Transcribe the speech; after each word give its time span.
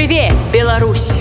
жыве 0.00 0.32
Беларусь. 0.50 1.20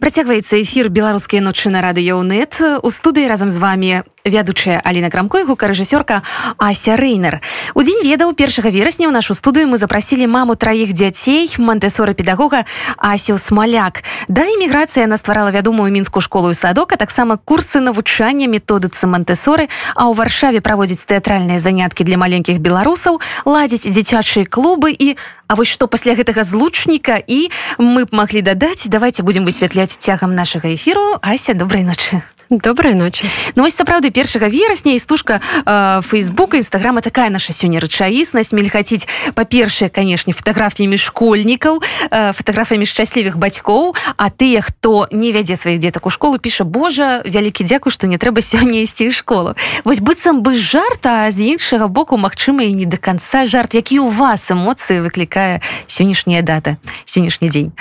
Працягваецца 0.00 0.56
эфір 0.62 0.88
беларускія 0.88 1.42
ночы 1.42 1.68
на 1.68 1.82
радыёнет 1.82 2.56
у 2.80 2.88
студыі 2.88 3.28
разам 3.28 3.50
з 3.50 3.58
вами 3.58 4.04
вядучая 4.24 4.80
Аліна 4.84 5.10
крамкой 5.10 5.44
гукарэжысёрка 5.44 6.22
Ася 6.56 6.96
Рэйнер 6.96 7.40
у 7.74 7.82
дзень 7.82 8.00
ведаў 8.06 8.32
першага 8.32 8.70
верасня 8.70 9.08
ў 9.08 9.12
нашу 9.12 9.34
студыю 9.34 9.68
мы 9.68 9.76
запрасілі 9.76 10.30
маму 10.30 10.54
траіх 10.54 10.94
дзяцей 10.94 11.50
мантэсора 11.58 12.14
педагога 12.14 12.64
Асю 12.96 13.36
смаляк. 13.36 14.00
Да 14.28 14.48
эміграцыя 14.48 15.04
она 15.04 15.16
стварала 15.18 15.50
вядомую 15.50 15.92
мінскую 15.92 16.22
школу 16.22 16.54
садок 16.54 16.92
а 16.92 16.96
таксама 16.96 17.36
курсы 17.36 17.80
навучання 17.80 18.46
методыцы 18.48 19.04
мантэсоры 19.04 19.68
а 19.92 20.08
ў 20.08 20.14
варшаве 20.14 20.62
праводзіць 20.62 21.04
тэатральныя 21.04 21.58
заняткі 21.58 22.04
для 22.04 22.16
маленькіх 22.16 22.62
беларусаў 22.62 23.20
ладзіць 23.44 23.84
дзіцячыя 23.84 24.46
клубы 24.46 24.94
і 24.94 25.18
А 25.48 25.56
вось 25.56 25.72
што 25.72 25.88
пасля 25.88 26.14
гэтага 26.14 26.44
злучніка 26.44 27.16
і 27.16 27.48
мы 27.80 28.04
б 28.04 28.12
маглі 28.12 28.44
дадаць 28.44 28.84
давайте 28.86 29.24
будзем 29.24 29.48
высвятляць 29.48 29.96
цягам 29.96 30.36
нашага 30.36 30.68
эфіру. 30.74 31.16
Ася 31.24 31.56
добрай 31.56 31.88
ночы 31.88 32.22
доброй 32.50 32.94
ночи. 32.94 33.26
Ну 33.56 33.62
вось 33.62 33.76
сапраўды 33.76 34.10
першага 34.10 34.48
верасня 34.48 34.94
і 34.94 34.98
стужка 34.98 35.40
э, 35.66 36.00
фейсбука 36.02 36.56
нстаграма 36.58 37.00
такая 37.00 37.30
наша 37.30 37.52
сёння 37.52 37.80
рэчаіснасць. 37.80 38.52
Мельхаціць 38.52 39.06
па-першае 39.34 39.88
канешне 39.88 40.32
фатаграфіямі 40.32 40.96
школьнікаў 40.96 41.82
э, 42.10 42.32
фатаграфамі 42.32 42.88
шчаслівых 42.88 43.36
бацькоў 43.36 43.94
а 44.16 44.30
тыя 44.30 44.64
хто 44.64 45.08
не 45.12 45.32
вядзе 45.32 45.56
сваіх 45.56 45.80
дзетак 45.80 46.06
у 46.06 46.10
школу 46.10 46.38
піша 46.38 46.64
Божа 46.64 47.20
вялікі 47.26 47.64
дзякуй 47.64 47.92
што 47.92 48.06
не 48.06 48.16
трэба 48.16 48.40
сёння 48.40 48.80
ісці 48.80 49.08
ў 49.08 49.12
школу 49.12 49.52
вось 49.84 50.00
быццам 50.00 50.40
бы 50.40 50.56
жарта 50.56 51.28
з 51.30 51.52
іншага 51.52 51.88
боку 51.88 52.16
Мачыма 52.16 52.64
і 52.64 52.72
не 52.72 52.86
до 52.86 52.96
конца 52.96 53.46
жарт. 53.46 53.74
Які 53.74 53.98
у 53.98 54.08
вас 54.08 54.50
эмоцыі 54.50 55.04
выклікае 55.04 55.60
сённяшняя 55.86 56.40
дата 56.42 56.80
сённяшні 57.04 57.48
дзень? 57.52 57.72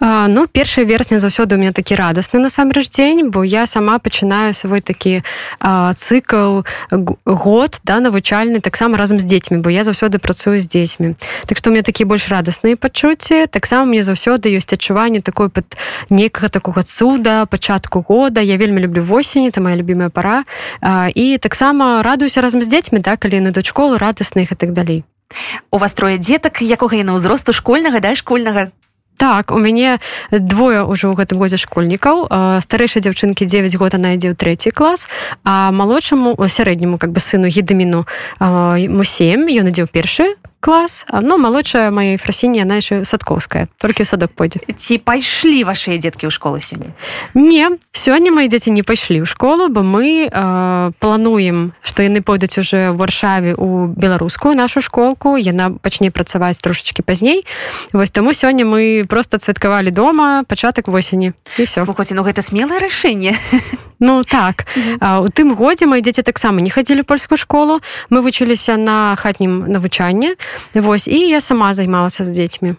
А, 0.00 0.26
ну 0.26 0.46
першая 0.46 0.84
верасня 0.84 1.18
заўсёды 1.18 1.54
у 1.54 1.58
меня 1.58 1.72
такі 1.72 1.94
радасны 1.94 2.42
насамрэч 2.42 2.90
дзень 2.90 3.30
бо 3.30 3.44
я 3.44 3.66
сама 3.66 3.98
пачынаю 4.08 4.56
свой 4.56 4.80
такі 4.80 5.20
а, 5.60 5.92
цыкл 5.92 6.64
год 7.28 7.80
да 7.84 8.00
навучальны 8.00 8.64
таксама 8.64 8.96
разам 8.96 9.20
з 9.20 9.28
дзецьмі 9.28 9.60
бо 9.60 9.68
я 9.68 9.84
заўсёды 9.84 10.16
працую 10.16 10.56
з 10.56 10.64
дзецьмі 10.64 11.12
так 11.44 11.60
што 11.60 11.68
мне 11.68 11.84
такі 11.84 12.08
больш 12.08 12.32
радасныя 12.32 12.80
пачуцці 12.80 13.44
таксама 13.52 13.92
мне 13.92 14.00
заўсёды 14.00 14.48
ёсць 14.56 14.72
адчуванне 14.72 15.20
такой 15.20 15.52
пад 15.52 15.76
некага 16.08 16.48
такога 16.48 16.82
цуда 16.82 17.44
пачатку 17.46 18.00
года. 18.00 18.40
Я 18.40 18.56
вельмі 18.56 18.80
люблю 18.80 19.04
восені 19.04 19.48
это 19.48 19.60
моя 19.60 19.76
любимая 19.76 20.08
пара 20.08 20.44
а, 20.80 21.08
і 21.14 21.38
таксама 21.38 22.02
радуюся 22.02 22.40
разам 22.40 22.62
з 22.62 22.68
дзецьмі 22.72 22.98
да 23.04 23.16
калі 23.16 23.40
на 23.40 23.50
дочколу 23.50 23.98
радасных 23.98 24.52
і 24.52 24.54
так 24.54 24.72
далей 24.72 25.04
у 25.70 25.78
вас 25.78 25.92
трое 25.92 26.16
дзетак 26.16 26.62
якога 26.62 26.96
яна 26.96 27.12
ўзросту 27.12 27.52
школьнага 27.52 28.00
да 28.00 28.16
школьнага 28.16 28.72
так 29.18 29.50
у 29.50 29.58
мяне 29.58 29.98
двое 30.30 30.86
ўжо 30.86 31.10
ў 31.10 31.18
гэтым 31.18 31.42
годзе 31.42 31.58
школьнікаў. 31.58 32.30
Старэйшай 32.62 33.02
дзяўчынкі 33.02 33.44
9 33.44 33.74
год 33.76 33.98
она 33.98 34.14
ідзе 34.14 34.32
ў 34.32 34.38
трэці 34.38 34.70
клас. 34.70 35.10
А 35.42 35.74
малодшаму 35.74 36.38
сярэдняму 36.38 36.96
как 37.02 37.10
бы 37.10 37.18
сыну 37.18 37.50
гідаміну 37.50 38.06
му 38.38 39.04
7 39.04 39.42
ён 39.42 39.66
ідзе 39.74 39.84
ў 39.84 39.90
першы 39.90 40.38
клас 40.60 41.06
ну 41.10 41.38
малодшая 41.38 41.90
моей 41.90 42.16
фрасіне 42.16 42.62
она 42.62 42.76
яшчэ 42.76 43.04
садковская. 43.04 43.68
Толькі 43.78 44.04
садок 44.04 44.32
пойдзе 44.34 44.60
ці 44.76 44.98
пайшлі 44.98 45.64
ваши 45.64 45.98
дзеткі 45.98 46.26
ў 46.26 46.30
школу 46.30 46.58
сёння 46.58 46.92
не 47.34 47.70
сёння 47.92 48.30
мои 48.30 48.48
дзеці 48.48 48.70
не 48.70 48.82
пайшлі 48.82 49.22
ў 49.22 49.26
школу 49.26 49.68
бо 49.68 49.82
мы 49.82 50.28
э, 50.28 50.92
плануем 50.98 51.72
что 51.82 52.02
яны 52.02 52.22
пойдуць 52.22 52.58
уже 52.58 52.90
в 52.90 52.96
варшаве 52.98 53.54
у 53.54 53.86
беларускую 53.86 54.54
нашу 54.54 54.80
школку 54.80 55.36
яна 55.36 55.70
пачне 55.70 56.10
працаваць 56.10 56.58
трошачки 56.58 57.02
пазней 57.02 57.46
вось 57.92 58.10
таму 58.10 58.32
сёння 58.32 58.64
мы 58.64 59.06
просто 59.08 59.38
цвяткавалі 59.38 59.90
дома 59.90 60.44
пачатак 60.44 60.88
восені 60.88 61.32
і 61.58 61.64
все 61.64 61.84
слухаце 61.84 62.14
ну 62.14 62.22
гэта 62.22 62.42
смелае 62.42 62.78
рашэнне. 62.80 63.34
Ну 64.00 64.22
так. 64.22 64.66
У 65.02 65.26
тым 65.26 65.58
годзе 65.58 65.86
мои 65.90 66.00
дзеці 66.00 66.22
таксама 66.22 66.62
не 66.62 66.70
хадзілі 66.70 67.02
польскую 67.02 67.34
школу. 67.34 67.82
Мы 68.10 68.22
вучыліся 68.22 68.78
на 68.78 69.16
хатнім 69.18 69.66
навучанне 69.66 70.38
Вось 70.74 71.08
і 71.08 71.28
я 71.28 71.40
сама 71.40 71.72
займалася 71.74 72.24
з 72.24 72.34
дзецьмі 72.34 72.74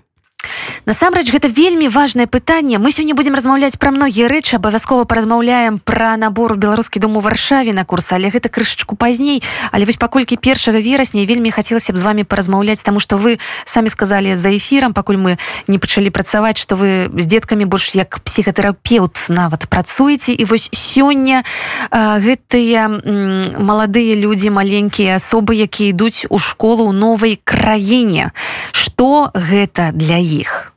насамрэч 0.89 1.29
гэта 1.29 1.47
вельмі 1.47 1.88
важное 1.88 2.25
пытанне. 2.25 2.79
Мы 2.81 2.91
сёння 2.91 3.13
будем 3.13 3.38
размаўляць 3.38 3.77
пра 3.77 3.91
многія 3.91 4.25
рэчы 4.25 4.57
абавязкова 4.57 5.05
паразмаўляем 5.05 5.77
пра 5.77 6.17
набор 6.17 6.57
беларускі 6.57 7.00
дом 7.00 7.17
у 7.17 7.19
варшаве 7.22 7.73
на 7.77 7.85
курс 7.85 8.11
але 8.11 8.33
гэта 8.33 8.50
крышачку 8.50 8.95
пазней. 8.95 9.44
Але 9.72 9.85
вось 9.85 10.01
паколькі 10.01 10.41
першага 10.41 10.81
верасня 10.81 11.25
вельмі 11.29 11.51
хацелася 11.53 11.94
б 11.94 11.97
з 11.97 12.01
вами 12.01 12.23
паразмаўляць 12.25 12.81
таму 12.81 13.00
что 13.00 13.22
вы 13.22 13.38
самі 13.66 13.89
сказалі 13.89 14.33
за 14.35 14.50
эфірам 14.50 14.97
пакуль 14.97 15.22
мы 15.22 15.38
не 15.67 15.77
пачалі 15.77 16.09
працаваць 16.09 16.57
что 16.57 16.75
вы 16.75 17.06
з 17.13 17.25
деткамі 17.25 17.66
больш 17.69 17.94
як 17.94 18.19
псіхатэрапеўт 18.25 19.29
нават 19.29 19.69
працуеце. 19.69 20.33
І 20.33 20.45
вось 20.45 20.73
сёння 20.73 21.45
гэтыя 21.94 22.89
маладыя 23.61 24.17
людзі 24.17 24.50
маленькія 24.50 25.21
асобы 25.21 25.53
якія 25.53 25.94
ідуць 25.94 26.25
у 26.33 26.39
школу 26.39 26.89
новай 26.91 27.38
краіне. 27.44 28.31
Что 28.73 29.29
гэта 29.35 29.91
для 29.94 30.17
іх 30.34 30.73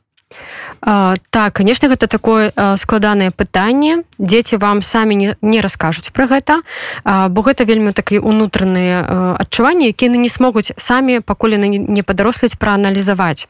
так 0.83 1.53
конечно 1.53 1.87
гэта 1.87 2.07
такое 2.07 2.51
складанае 2.77 3.31
пытанне. 3.31 4.03
Дзеці 4.19 4.57
вам 4.57 4.81
самі 4.81 5.15
не, 5.15 5.35
не 5.41 5.61
раскажуць 5.61 6.11
про 6.11 6.27
гэта 6.27 6.59
бо 7.05 7.41
гэта 7.41 7.63
вельмі 7.63 7.93
такі 7.93 8.19
унутраныя 8.19 9.35
адчуванні 9.39 9.87
якія 9.87 10.11
не 10.11 10.29
смогуць 10.29 10.75
самі 10.77 11.19
пакуль 11.19 11.55
яны 11.55 11.71
не 11.79 12.03
падаросліць 12.03 12.59
прааналізаваць. 12.59 13.47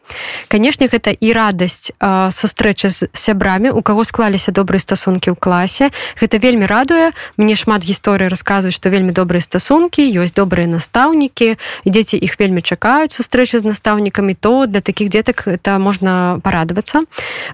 Канешне 0.48 0.88
гэта 0.88 1.10
і 1.10 1.34
радасць 1.34 1.90
сустрэчы 2.30 2.90
з 2.90 3.10
сябрамі 3.14 3.74
у 3.74 3.82
каго 3.82 4.04
склаліся 4.04 4.54
добрыя 4.54 4.80
стасункі 4.80 5.34
ў 5.34 5.38
класе. 5.40 5.90
Гэта 6.22 6.38
вельмі 6.38 6.70
радуе. 6.70 7.12
Мне 7.38 7.56
шмат 7.56 7.82
гісторыі 7.82 8.30
расказваюць 8.30 8.78
што 8.78 8.94
вельмі 8.94 9.10
добрыя 9.10 9.42
стасункі 9.42 10.06
ёсць 10.06 10.38
добрыя 10.38 10.70
настаўнікі 10.70 11.58
дзеці 11.86 12.18
іх 12.18 12.38
вельмі 12.38 12.62
чакаюць 12.62 13.14
сустрэчы 13.14 13.58
з 13.58 13.74
настаўнікамі. 13.74 14.38
То 14.38 14.66
для 14.66 14.82
таких 14.82 15.10
дзетак 15.10 15.48
это 15.48 15.80
можна 15.80 16.40
парадавацца 16.44 17.02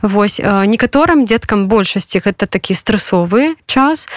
Вось 0.01 0.39
некаторым 0.43 1.25
дзеткам 1.25 1.67
большасці 1.67 2.23
гэта 2.23 2.47
такі 2.47 2.73
стрэсовы 2.73 3.55
час 3.65 4.07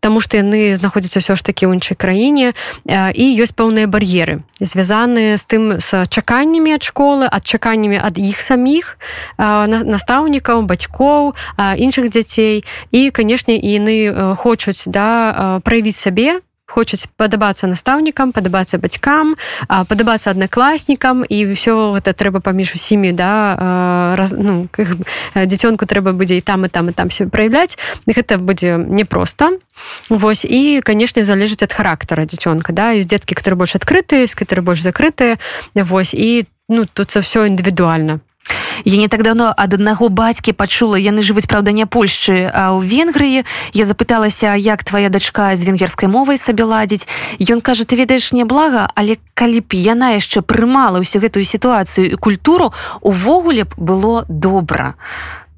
Таму 0.00 0.20
што 0.20 0.36
яны 0.36 0.74
знаходзяцца 0.76 1.20
ўсё 1.20 1.34
ж 1.36 1.40
такі 1.42 1.66
ў 1.68 1.78
іншай 1.78 1.96
краіне 1.96 2.54
і 2.88 3.24
ёсць 3.38 3.54
пэўныя 3.54 3.86
бар'еры 3.86 4.42
звязаныя 4.62 5.36
з 5.36 5.44
тым 5.46 5.62
з 5.82 6.06
чаканнямі 6.06 6.78
ад 6.78 6.82
школы 6.86 7.26
ад 7.26 7.42
чаканнямі 7.42 7.98
ад 7.98 8.18
іх 8.18 8.38
саміх 8.40 8.96
настаўнікаў 9.38 10.62
бацькоў 10.66 11.34
іншых 11.58 12.08
дзяцей. 12.08 12.64
І 12.90 13.10
канешне 13.10 13.58
яны 13.58 14.36
хочуць 14.38 14.86
да 14.86 15.60
праявіць 15.64 15.98
сабе 15.98 16.40
хочуць 16.72 17.04
падабацца 17.20 17.68
настаўнікам 17.68 18.32
падабацца 18.32 18.80
бацькам 18.80 19.36
падабацца 19.68 20.32
аднакласнікам 20.32 21.22
і 21.28 21.38
ўсё 21.52 22.00
гэта 22.00 22.16
трэба 22.16 22.40
паміж 22.40 22.72
усімі 22.80 23.12
да 23.12 24.14
раз 24.16 24.32
ну, 24.32 24.72
дзіцёнку 25.36 25.84
трэба 25.84 26.16
будзе 26.16 26.40
і 26.40 26.42
там 26.42 26.64
і 26.64 26.68
там 26.72 26.88
і 26.88 26.92
там 26.96 27.12
себе 27.12 27.28
праяўляць. 27.28 27.76
Гэта 28.08 28.40
будзе 28.40 28.80
непросто 28.80 29.60
Вось 30.08 30.44
і 30.44 30.80
канешне 30.84 31.24
залежыць 31.24 31.62
ад 31.62 31.72
характара 31.72 32.24
дзіцёнка 32.24 32.72
да 32.72 32.96
ёсць 32.96 33.08
дзеткі 33.08 33.36
которые 33.36 33.60
больш 33.60 33.76
адкрытыя 33.76 34.24
которые 34.32 34.64
больш 34.64 34.80
закрытыя. 34.80 35.36
Вось 35.74 36.14
і 36.14 36.48
ну 36.68 36.86
тут 36.88 37.12
все 37.12 37.46
індывідуальна 37.46 38.20
Я 38.84 38.96
не 38.98 39.08
так 39.08 39.22
давно 39.22 39.52
ад 39.56 39.74
аднаго 39.74 40.08
бацькі 40.08 40.52
пачула 40.52 40.96
яны 40.96 41.22
жывуць 41.22 41.46
праўда 41.46 41.72
не 41.72 41.86
Польшчы 41.86 42.50
а 42.52 42.76
ў 42.76 42.84
венгрыі. 42.84 43.44
Я 43.72 43.84
запыталася 43.84 44.54
як 44.54 44.84
твоя 44.84 45.08
дачка 45.08 45.56
з 45.56 45.64
венгерскай 45.64 46.08
мовай 46.08 46.38
сабе 46.38 46.64
ладзіць? 46.64 47.08
Ён 47.38 47.60
кажа 47.60 47.84
ты 47.84 47.96
ведаеш 47.96 48.32
не 48.32 48.44
блага 48.44 48.88
але 48.94 49.16
калі 49.34 49.60
б 49.64 49.74
яна 49.74 50.14
яшчэ 50.18 50.42
прымала 50.42 51.00
ўсю 51.00 51.22
гэтую 51.24 51.44
сітуацыю 51.44 52.12
і 52.12 52.20
культуру 52.20 52.72
увогуле 53.00 53.64
б 53.64 53.72
было 53.76 54.24
добра 54.28 54.94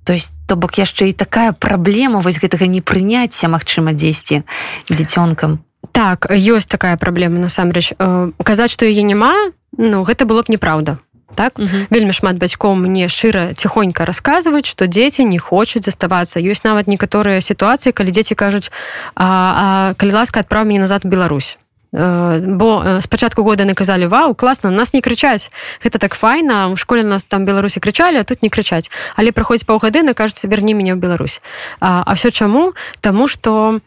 то 0.04 0.12
есть 0.12 0.32
то 0.46 0.56
бок 0.56 0.76
яшчэ 0.78 1.08
і 1.10 1.12
такая 1.16 1.52
праблема 1.52 2.20
вось 2.20 2.38
гэтага 2.38 2.68
непрыняцця 2.68 3.48
Мачыма 3.48 3.96
дзесьці 3.96 4.44
дзіцёнкам. 4.92 5.64
Так 5.92 6.28
ёсць 6.28 6.68
такая 6.68 6.96
праблема 6.96 7.40
насамрэч. 7.40 7.96
Казаць 8.44 8.70
што 8.70 8.84
яе 8.84 9.02
няма 9.02 9.32
ну 9.76 10.04
гэта 10.04 10.28
было 10.28 10.44
б 10.44 10.52
неправда 10.52 11.00
так? 11.34 11.58
Угу. 11.58 11.90
вельмі 11.90 12.12
шмат 12.14 12.38
бацькоў 12.38 12.74
мне 12.74 13.08
шчыра 13.08 13.52
ціхонька 13.52 14.06
расказваюць 14.06 14.70
што 14.70 14.86
дзеці 14.86 15.26
не 15.26 15.38
хочуць 15.38 15.84
заставацца. 15.84 16.40
Ёсць 16.40 16.64
нават 16.64 16.86
некаторыя 16.86 17.40
сітуацыі 17.40 17.92
калі 17.92 18.10
дзеці 18.10 18.34
кажуць 18.34 18.70
а, 19.14 19.26
а 19.26 19.66
калі 19.98 20.12
ласка 20.12 20.40
адправ 20.40 20.66
мяне 20.66 20.86
назад 20.86 21.04
Беларусь 21.04 21.58
бо 21.94 22.98
спачатку 23.00 23.42
года 23.42 23.64
наказалі 23.64 24.06
вау 24.06 24.34
класна 24.34 24.70
нас 24.70 24.94
не 24.94 25.00
крычаць 25.00 25.50
гэта 25.84 25.98
так 25.98 26.14
файна 26.14 26.66
у 26.68 26.76
школе 26.76 27.06
нас 27.06 27.24
там 27.24 27.44
беларусі 27.46 27.78
крычалі 27.78 28.18
а 28.18 28.24
тут 28.24 28.42
не 28.42 28.50
крычаць. 28.50 28.90
Але 29.14 29.30
праходзіць 29.30 29.66
паўгады 29.66 30.02
на 30.02 30.14
кажуцца 30.14 30.48
верні 30.50 30.74
мяне 30.74 30.94
ў 30.94 30.98
Беларусь 30.98 31.40
а, 31.78 32.02
а 32.02 32.14
все 32.14 32.30
чаму? 32.30 32.74
Тому 33.00 33.28
что 33.28 33.78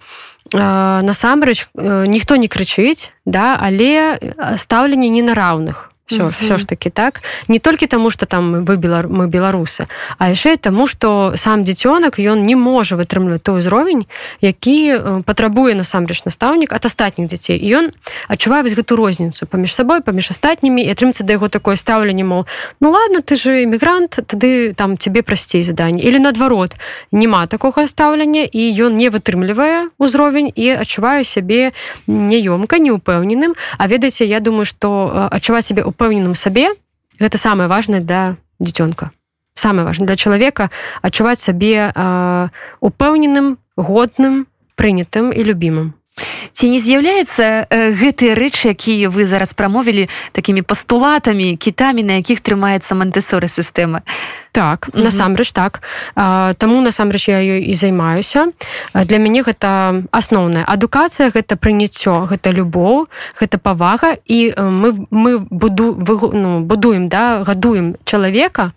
насамрэч 0.54 1.68
ніхто 2.08 2.36
не 2.40 2.48
крычыць 2.48 3.12
да 3.26 3.60
але 3.60 4.16
стаўленне 4.56 5.10
не 5.10 5.22
на 5.22 5.36
раўных 5.36 5.87
все 6.08 6.24
uh 6.24 6.26
-huh. 6.28 6.46
все 6.46 6.58
ж 6.58 6.68
таки 6.68 6.90
так. 6.90 7.22
Не 7.48 7.60
толькі 7.60 7.88
таму 7.88 8.10
что 8.10 8.26
там 8.26 8.66
вы 8.66 8.78
белар 8.78 9.08
мы 9.08 9.28
беларусы 9.28 9.88
а 10.18 10.30
яшчэ 10.30 10.58
таму 10.58 10.88
что 10.88 11.34
сам 11.36 11.64
дзіцёнак 11.64 12.20
ён 12.20 12.42
не 12.42 12.56
можа 12.56 12.96
вытрымліваць 12.96 13.44
той 13.44 13.60
узровень 13.60 14.06
які 14.42 14.94
э, 14.94 15.24
патрабуе 15.24 15.76
насамрэч 15.76 16.26
настаўнік 16.26 16.72
ад 16.72 16.86
астатніх 16.86 17.28
дзяцей 17.28 17.60
ён 17.76 17.92
адчувае 18.28 18.64
вось 18.64 18.74
гэту 18.74 18.96
розніцу 18.96 19.46
паміж 19.46 19.76
сабой 19.76 20.02
паміж 20.02 20.32
астатнімі 20.32 20.82
і 20.82 20.90
атрымцца 20.92 21.24
да 21.24 21.34
яго 21.34 21.48
такое 21.48 21.76
стаўленне 21.76 22.24
мол 22.24 22.46
ну 22.80 22.92
ладно 22.92 23.20
ты 23.20 23.36
же 23.36 23.64
эмігрант 23.64 24.20
тады 24.28 24.74
там 24.74 24.98
тебе 24.98 25.22
прасцей 25.22 25.64
заданне 25.64 26.04
или 26.04 26.18
наадварот 26.18 26.76
няма 27.12 27.48
такога 27.48 27.88
стаўлення 27.88 28.44
і 28.44 28.62
ён 28.84 28.96
не 28.96 29.10
вытрымлівае 29.10 29.90
узровень 29.98 30.52
і 30.56 30.70
адчуваю 30.70 31.24
сябе 31.24 31.72
няёмка 32.08 32.80
неупэўненым 32.80 33.56
а 33.78 33.88
ведаеце 33.88 34.26
я 34.26 34.40
думаю 34.40 34.66
что 34.66 35.28
адчуваць 35.32 35.66
себе 35.66 35.84
у 35.84 35.92
упэўненым 35.98 36.38
сабе 36.38 36.70
гэта 37.18 37.42
самое 37.42 37.66
важное 37.66 38.06
для 38.06 38.38
дзіцёнка 38.62 39.10
самое 39.58 39.82
важное 39.82 40.06
для 40.06 40.16
чалавека 40.16 40.70
адчуваць 41.02 41.42
сабе 41.42 41.90
упэўненым 42.78 43.58
годным 43.74 44.46
прынятым 44.78 45.34
і 45.34 45.42
любімым 45.42 45.97
ці 46.54 46.70
не 46.70 46.80
з'яўляецца 46.82 47.70
гэтыя 47.70 48.34
рэчы 48.34 48.74
якія 48.74 49.10
вы 49.10 49.26
зараз 49.26 49.54
прамовілі 49.54 50.10
такімі 50.32 50.62
пастулатамі 50.62 51.58
кітамі 51.58 52.04
на 52.04 52.18
якіх 52.22 52.42
трымаецца 52.42 52.98
мантэсоры 52.98 53.48
сістэма? 53.48 54.02
Так 54.52 54.90
угу. 54.90 55.04
насамрэч 55.04 55.54
так. 55.54 55.82
А, 56.16 56.54
таму 56.58 56.82
насамрэч 56.82 57.30
я 57.30 57.40
ёй 57.42 57.62
і 57.70 57.74
займаюся. 57.74 58.50
Для 58.94 59.18
мяне 59.22 59.46
гэта 59.46 60.02
асноўная 60.10 60.66
адукацыя 60.66 61.30
гэта 61.30 61.62
прыняццё 61.62 62.26
гэта 62.26 62.50
любоў 62.50 63.06
гэта 63.38 63.62
павага. 63.62 64.18
І 64.26 64.54
мы 64.58 64.98
мы 65.12 65.38
буду 65.40 65.94
вы, 65.94 66.18
ну, 66.34 66.60
будуем 66.62 67.10
да 67.10 67.44
гадуем 67.44 67.96
чалавека 68.06 68.74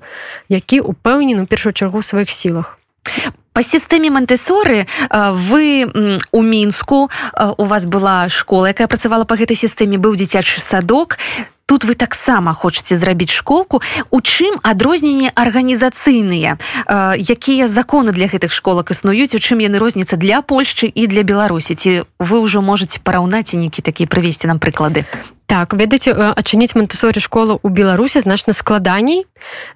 які 0.49 0.81
упэўнены 0.81 1.43
у 1.43 1.47
першую 1.47 1.73
чаргу 1.73 2.03
сваіх 2.03 2.31
сілах 2.31 2.77
по 3.53 3.63
сістэме 3.63 4.11
мантэсоры 4.11 4.87
вы 5.11 5.91
у 6.33 6.43
мінску 6.43 7.11
у 7.57 7.65
вас 7.65 7.87
была 7.87 8.29
школа 8.29 8.71
якая 8.71 8.89
працавала 8.89 9.25
по 9.25 9.35
гэтай 9.35 9.57
сістэме 9.57 9.99
быў 9.99 10.17
дзіцячы 10.17 10.61
садок. 10.61 11.19
Тут 11.71 11.85
вы 11.85 11.95
таксама 11.95 12.53
хочаце 12.53 12.99
зрабіць 12.99 13.31
школку. 13.31 13.81
У 14.11 14.19
чым 14.21 14.59
адрозненне 14.63 15.31
арганізацыйныя? 15.35 16.59
Якія 17.15 17.69
законы 17.69 18.11
для 18.11 18.27
гэтых 18.27 18.51
школак 18.51 18.91
існуюць? 18.91 19.35
У 19.35 19.39
чым 19.39 19.63
яны 19.63 19.79
розніца 19.79 20.17
для 20.17 20.43
Польшчы 20.43 20.91
і 20.91 21.07
для 21.07 21.23
беларусі? 21.23 21.79
Ці 21.79 22.11
вы 22.19 22.43
ўжо 22.43 22.59
можете 22.59 22.99
параўнаць 22.99 23.55
і 23.55 23.63
нейкі 23.63 23.87
такі 23.87 24.11
прывесці 24.11 24.51
нам 24.51 24.59
прыклады 24.59 25.07
так 25.51 25.75
ведаеце 25.75 26.15
адчыніць 26.15 26.79
мантысорі 26.79 27.19
школу 27.19 27.59
ў 27.59 27.75
беларусе 27.75 28.23
значна 28.23 28.55
складаней 28.55 29.27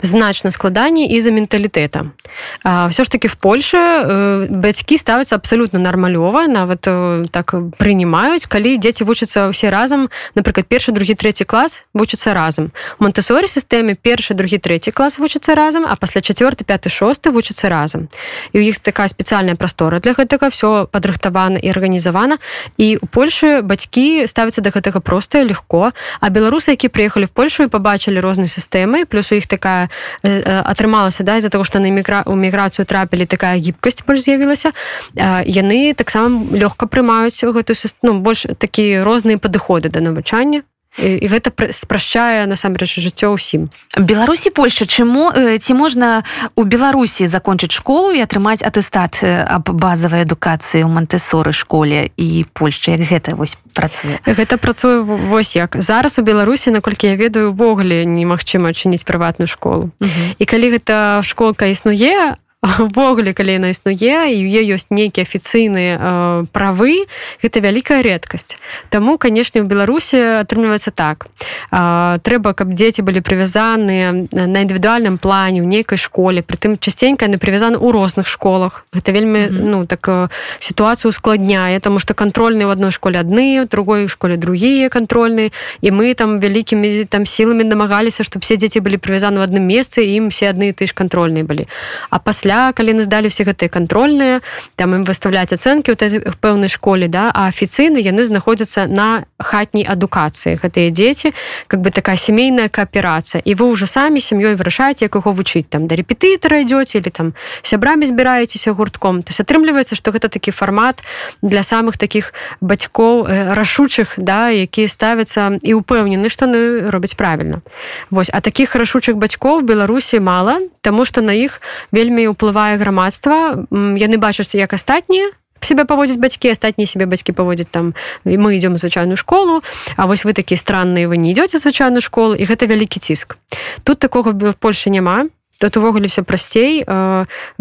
значна 0.06 0.54
складаней 0.54 1.10
і-за 1.10 1.34
менталітэта. 1.34 2.14
Ўсё 2.62 3.02
ж 3.02 3.08
таки 3.10 3.26
в 3.26 3.34
Польше 3.34 4.46
бацькі 4.50 4.94
ставяцца 4.94 5.34
абсалютна 5.34 5.82
нармалёва 5.82 6.46
нават 6.46 6.86
так 7.34 7.58
прынимаюць 7.74 8.46
калі 8.46 8.78
дзеці 8.78 9.02
вучацца 9.02 9.50
ўсе 9.50 9.74
разам 9.74 10.14
напрыклад 10.38 10.70
першы 10.70 10.94
другі 10.94 11.18
третий 11.18 11.42
клас 11.42 11.82
вучацца 11.90 12.38
разам. 12.38 12.70
Мантысорі 13.02 13.50
сістэме 13.50 13.98
першы 13.98 14.38
другі 14.38 14.62
третий 14.62 14.94
клас 14.94 15.18
вучацца 15.18 15.58
разам 15.58 15.90
а 15.90 15.98
пасля 15.98 16.22
четверты 16.22 16.62
пяты 16.62 16.86
шосты 16.86 17.34
вучацца 17.34 17.66
разам. 17.66 18.06
І 18.54 18.58
у 18.58 18.62
іх 18.62 18.78
такая 18.78 19.10
спецыяльная 19.10 19.58
прастора 19.58 19.98
для 19.98 20.14
гэтага 20.14 20.54
все 20.54 20.86
падрыхтавана 20.86 21.58
і 21.58 21.66
арганізавана. 21.66 22.38
І 22.78 23.02
у 23.02 23.10
Польшы 23.10 23.66
бацькі 23.66 24.30
ставяцца 24.30 24.62
да 24.62 24.70
гэтага 24.70 25.02
проста 25.02 25.42
легко 25.42 25.63
легко. 25.64 25.92
А 26.20 26.30
беларусы 26.30 26.70
які 26.70 26.88
приехали 26.88 27.24
в 27.24 27.30
польшу 27.30 27.62
і 27.64 27.66
побачылі 27.66 28.20
розныя 28.20 28.48
сістэмы 28.48 29.04
плюс 29.06 29.32
у 29.32 29.34
іх 29.34 29.46
такая 29.46 29.88
атрымалася 30.22 31.22
да 31.22 31.36
из-за 31.36 31.48
того 31.48 31.64
что 31.64 31.80
на 31.80 31.88
эмігра 31.88 32.22
у 32.26 32.34
міграцыю 32.34 32.86
трапілі 32.86 33.26
такая 33.26 33.58
гібкасць 33.58 34.04
больш 34.06 34.20
з'явілася 34.20 34.72
яны 35.16 35.94
таксама 35.94 36.44
лёгка 36.52 36.86
прымаюць 36.86 37.44
гэтую 37.44 37.76
ну, 38.02 38.20
больш 38.20 38.46
такія 38.58 39.04
розныя 39.04 39.38
падыходы 39.38 39.88
да 39.88 40.00
навучання 40.00 40.62
і 40.98 41.26
гэта 41.26 41.50
спрашчае 41.72 42.46
насамрэч 42.46 42.98
жыццё 42.98 43.34
ўсім 43.34 43.70
беларусі 43.98 44.50
польша 44.50 44.86
чаму 44.86 45.32
ці 45.34 45.72
можна 45.74 46.22
у 46.54 46.62
беларусі 46.64 47.26
закончыць 47.26 47.74
школу 47.74 48.14
і 48.14 48.22
атрымаць 48.22 48.62
атэстат 48.62 49.22
аб 49.22 49.74
базавай 49.74 50.22
адукацыі 50.22 50.86
ў 50.86 50.90
мантэсоры 50.90 51.52
школе 51.52 52.10
і 52.16 52.46
польшчы 52.54 52.94
як 52.94 53.02
гэта 53.08 53.34
вось 53.34 53.58
працуе? 53.74 54.22
Гэта 54.24 54.56
працуе 54.56 55.02
вось 55.02 55.56
як. 55.56 55.76
Зараз 55.78 56.18
у 56.18 56.22
беларусі 56.22 56.70
наколькі 56.70 57.10
я 57.10 57.16
ведаю 57.16 57.50
увогуле 57.50 58.06
немагчыма 58.06 58.70
адчыніць 58.70 59.04
прыватную 59.04 59.46
школу. 59.46 59.90
-huh. 60.00 60.34
і 60.38 60.44
калі 60.44 60.78
гэта 60.78 61.22
школка 61.22 61.66
існуе 61.66 62.36
увогуле 62.64 63.32
калі 63.36 63.60
яна 63.60 63.68
існуе 63.68 64.32
і 64.32 64.40
е 64.48 64.62
ёсць 64.72 64.88
нейкія 64.90 65.28
афіцыйныя 65.28 65.92
э, 66.00 66.46
правы. 66.52 67.04
Гэта 67.44 67.60
вялікая 67.60 68.00
рэдкасць 68.00 68.56
Таму 68.88 69.18
канешне 69.18 69.60
у 69.60 69.68
беларусі 69.68 70.40
атрымліваецца 70.40 70.90
так. 70.90 71.28
Э, 71.70 72.16
трэба 72.24 72.56
каб 72.56 72.72
дзеці 72.72 73.04
былі 73.04 73.20
прывязаныя 73.20 74.24
на 74.32 74.58
індывідуальным 74.64 75.18
плане 75.18 75.60
у 75.60 75.68
нейкай 75.68 75.98
школе. 75.98 76.40
Притым 76.40 76.80
частенька 76.80 77.28
яны 77.28 77.36
прывязаны 77.36 77.76
ў 77.76 77.92
розных 77.92 78.26
школах. 78.26 78.84
Гэта 78.96 79.12
вельмі 79.12 79.38
mm 79.38 79.52
-hmm. 79.52 79.68
ну 79.68 79.86
так 79.86 80.30
сітуацыю 80.58 81.08
ускладняе 81.08 81.80
тому 81.80 81.98
что 81.98 82.14
контрольныя 82.14 82.66
в 82.66 82.70
одной 82.70 82.90
школе 82.90 83.20
адны 83.20 83.68
другой 83.68 84.08
школе 84.08 84.36
другія 84.36 84.88
контрольныя 84.88 85.52
і 85.80 85.90
мы 85.90 86.14
там 86.14 86.40
вялікімі 86.40 87.04
там 87.04 87.26
сіламі 87.26 87.64
намагаліся 87.64 88.22
чтобы 88.22 88.40
все 88.40 88.56
дзеці 88.56 88.80
былі 88.80 88.96
прывязаны 88.96 89.38
в 89.38 89.42
адным 89.42 89.66
месцы 89.66 90.00
ім 90.16 90.28
все 90.28 90.50
адны 90.50 90.72
ты 90.72 90.86
ж 90.86 90.94
контрольныя 90.94 91.44
былі 91.44 91.66
а 92.10 92.18
пасля 92.18 92.53
пасля 92.54 92.72
калі 92.72 92.94
нас 92.94 93.06
далі 93.06 93.28
все 93.28 93.44
гэтыя 93.44 93.68
контрольныя 93.68 94.40
там 94.76 94.94
ім 94.94 95.04
выставляць 95.04 95.52
ацэнкі 95.52 95.94
ў 95.94 96.34
пэўнай 96.38 96.70
школе 96.70 97.08
да 97.08 97.30
а 97.34 97.50
афіцыйны 97.50 97.98
яны 97.98 98.24
знаходзяцца 98.24 98.86
на 98.86 99.26
хатняй 99.38 99.84
адукацыі. 99.84 100.58
Гэтыя 100.62 100.90
дзеці 100.90 101.34
как 101.66 101.80
бы 101.80 101.90
такая 101.90 102.16
сямейная 102.16 102.68
кааперацыя. 102.68 103.42
І 103.44 103.54
вы 103.54 103.70
ўжо 103.74 103.86
самі 103.86 104.20
сям'ёй 104.20 104.54
вырашаеце 104.54 105.10
яго 105.10 105.32
вучыць. 105.32 105.68
Там 105.68 105.86
да 105.86 105.96
рэпетытара 105.98 106.62
ідзёце 106.62 107.02
или 107.02 107.10
там 107.10 107.34
сябрамі 107.62 108.06
збіраецеся 108.06 108.72
гуртком. 108.72 109.22
То 109.22 109.30
есть 109.34 109.40
атрымліваецца 109.40 109.96
что 109.96 110.12
гэта 110.12 110.28
такі 110.28 110.50
фармат 110.50 111.02
для 111.42 111.62
самых 111.62 111.98
таких 111.98 112.32
бацькоў 112.60 113.26
рашучых 113.54 114.14
да 114.16 114.50
якія 114.50 114.88
ставяцца 114.88 115.58
і 115.62 115.74
упэўнены 115.74 116.30
што 116.30 116.46
яны 116.46 116.90
робяць 116.90 117.16
правильно 117.16 117.62
Вось 118.10 118.30
а 118.32 118.40
таких 118.40 118.76
рашучых 118.76 119.16
бацькоў 119.16 119.62
беларусі 119.62 120.20
мала 120.20 120.60
тому 120.84 121.04
что 121.04 121.22
на 121.22 121.32
іх 121.32 121.60
вельмі 121.92 122.28
уплываюць 122.28 122.43
уплывае 122.44 122.76
грамадства 122.76 123.64
яны 123.72 124.20
бачаць 124.20 124.52
як 124.52 124.76
астатнія 124.76 125.32
себя 125.64 125.88
паводзяць 125.88 126.20
бацькі 126.20 126.52
астатнія 126.52 126.84
себе 126.84 127.08
бацькі 127.08 127.32
паводзяць 127.32 127.72
там 127.72 127.96
і 128.28 128.36
мы 128.36 128.60
идем 128.60 128.76
звычайную 128.76 129.16
школу 129.16 129.64
А 129.96 130.06
вось 130.06 130.24
вы 130.24 130.36
такі 130.36 130.56
странные 130.60 131.08
вы 131.08 131.16
не 131.16 131.32
идете 131.32 131.56
звычайную 131.56 132.04
школу 132.04 132.36
і 132.36 132.44
гэта 132.44 132.68
вялікі 132.68 133.00
ціск 133.00 133.40
тут 133.82 133.98
такого 133.98 134.32
в 134.32 134.54
Польше 134.60 134.90
няма 134.90 135.32
тут 135.58 135.76
увогуле 135.76 136.06
все 136.06 136.22
прасцей 136.22 136.84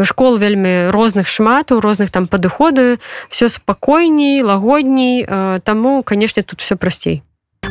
школ 0.04 0.38
вельмі 0.38 0.92
розных 0.92 1.32
шматаў 1.32 1.80
розных 1.80 2.12
там 2.12 2.28
падыходы 2.28 3.00
все 3.30 3.48
спакойней 3.48 4.44
лагодней 4.44 5.24
таму 5.64 6.04
канешне 6.04 6.44
тут 6.44 6.60
все 6.60 6.76
прасцей 6.76 7.24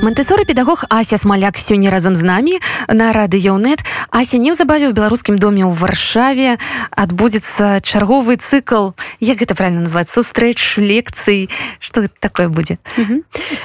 Мантэсоры 0.03 0.45
педагог 0.45 0.83
Ася 0.91 1.15
смаляк 1.15 1.55
сёння 1.57 1.87
разам 1.89 2.17
з 2.19 2.27
намі 2.27 2.59
на 2.91 3.15
радыёнет 3.15 3.87
Ася 4.11 4.35
неўзабаве 4.35 4.91
ў 4.91 4.93
беларускім 4.99 5.39
доме 5.39 5.63
ў 5.63 5.71
варшаве 5.71 6.59
адбудзецца 6.91 7.79
чарговы 7.87 8.35
цыкл 8.35 8.99
як 9.23 9.39
гэта 9.39 9.55
правильно 9.55 9.87
назваць 9.87 10.11
сустрэч 10.11 10.59
лекцый 10.83 11.55
что 11.79 12.11
такое 12.19 12.51
будзе 12.51 12.83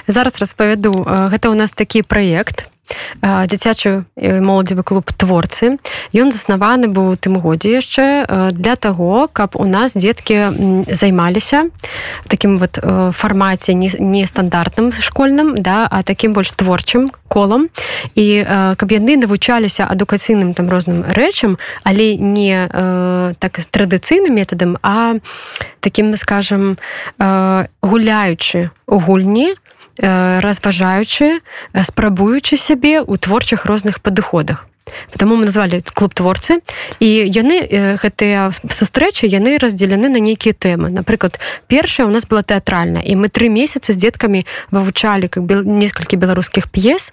зараз 0.05 0.37
распавяду. 0.37 0.93
Гэта 0.93 1.49
у 1.49 1.57
нас 1.57 1.73
такі 1.73 2.05
праект 2.05 2.69
дзіцячы 3.21 4.05
моладзевы 4.15 4.83
клуб 4.83 5.11
творцы 5.17 5.77
ён 6.13 6.31
заснаваны 6.31 6.87
быў 6.87 7.15
тым 7.17 7.39
годзе 7.39 7.77
яшчэ 7.79 8.51
для 8.51 8.75
таго 8.75 9.27
каб 9.31 9.55
у 9.55 9.65
нас 9.65 9.93
дзеткі 9.97 10.85
займаліся 10.87 11.69
таким 12.27 12.57
вот 12.57 12.79
фармаце 13.13 13.73
нестандартным 13.73 14.91
школьным 14.91 15.55
да 15.55 15.87
а 15.89 16.03
таким 16.03 16.33
больш 16.33 16.51
творчым 16.51 17.11
колам. 17.27 17.69
І 18.15 18.43
каб 18.77 18.91
яны 18.91 19.17
навучаліся 19.17 19.85
адукацыйным 19.85 20.53
там 20.53 20.69
розным 20.69 21.03
рэчам 21.03 21.57
але 21.83 22.15
не 22.15 22.67
так 23.39 23.59
з 23.59 23.67
традыцыйным 23.67 24.33
метадам 24.35 24.77
а 24.81 25.19
таким 25.79 26.15
скажем 26.15 26.77
гуляючы 27.81 28.69
у 28.87 28.99
гульні 28.99 29.55
разважаючы 30.01 31.41
спрабуючы 31.83 32.57
сябе 32.57 33.01
ў 33.01 33.17
творчых 33.17 33.65
розных 33.65 34.01
падыходах 34.01 34.65
потому 35.11 35.35
мы 35.35 35.45
назвалі 35.45 35.81
клуб 35.93 36.13
творцы 36.13 36.59
і 36.99 37.07
яны 37.27 37.97
гэтыя 38.01 38.51
сустрэчы 38.53 39.27
яны 39.27 39.57
раздзелены 39.57 40.09
на 40.09 40.19
нейкія 40.19 40.53
тэмы. 40.53 40.89
Напрыклад 40.89 41.39
першая 41.67 42.07
у 42.07 42.11
нас 42.11 42.25
была 42.25 42.43
тэатральна 42.43 42.99
і 42.99 43.15
мы 43.15 43.29
тры 43.29 43.49
месяцы 43.49 43.93
з 43.93 43.97
дзеткамі 43.97 44.45
вывучалі 44.71 45.27
как 45.27 45.43
бы 45.43 45.63
некалькі 45.65 46.17
беларускіх 46.17 46.69
п'ес 46.71 47.11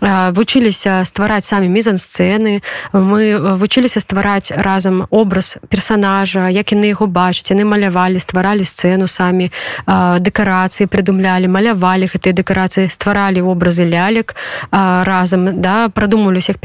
вучыліся 0.00 1.04
ствараць 1.04 1.44
самі 1.44 1.68
мізансцэны 1.68 2.62
мы 2.92 3.56
вучыліся 3.56 4.00
ствараць 4.00 4.52
разам 4.52 5.06
образ 5.10 5.56
персонажа 5.68 6.48
як 6.48 6.72
яны 6.72 6.92
яго 6.92 7.06
бачаць. 7.06 7.50
Яны 7.50 7.64
малявалі 7.64 8.18
стваралі 8.18 8.64
сцэну 8.64 9.06
самі 9.06 9.50
дэкарацыі 9.86 10.86
прыдумлялі 10.86 11.48
малявалі 11.48 12.10
гэтыя 12.10 12.32
дэкарацыі 12.36 12.90
стваралі 12.90 13.42
образы 13.42 13.84
лялек 13.84 14.34
разам 14.72 15.60
да 15.60 15.88
прадумалі 15.88 16.38
усіх 16.38 16.58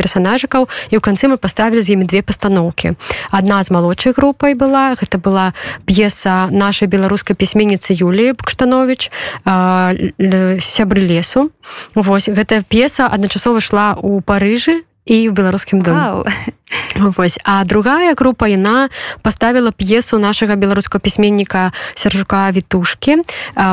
персонажыкаў 0.52 0.68
і 0.92 0.96
ў 0.98 1.02
канцы 1.02 1.28
мы 1.32 1.38
паставілі 1.40 1.82
з 1.82 1.96
імі 1.96 2.06
две 2.06 2.22
пастаноўкі. 2.22 3.00
Адна 3.32 3.64
з 3.64 3.72
малодшай 3.72 4.14
групай 4.14 4.54
была 4.54 4.96
гэта 5.00 5.18
была 5.18 5.54
п'еса 5.88 6.52
нашай 6.52 6.88
беларускай 6.88 7.36
пісьменніцы 7.36 7.96
Юліі 7.96 8.36
Бкштанович 8.36 9.12
сябры 10.60 11.02
лесу 11.02 11.52
Вось 11.96 12.28
гэтая 12.28 12.64
п'еса 12.68 13.08
адначасова 13.08 13.62
шла 13.62 13.96
у 13.96 14.20
парыжы 14.22 14.84
і 15.06 15.30
в 15.30 15.32
беларускім 15.32 15.82
доме. 15.82 16.24
Вось. 16.96 17.40
А 17.44 17.66
другая 17.66 18.16
група 18.16 18.48
яна 18.48 18.90
поставила 19.22 19.72
п'есу 19.72 20.20
нашага 20.20 20.56
беларускага 20.56 21.00
пісьменніка 21.00 21.72
сержука 21.96 22.52
вітушки 22.52 23.18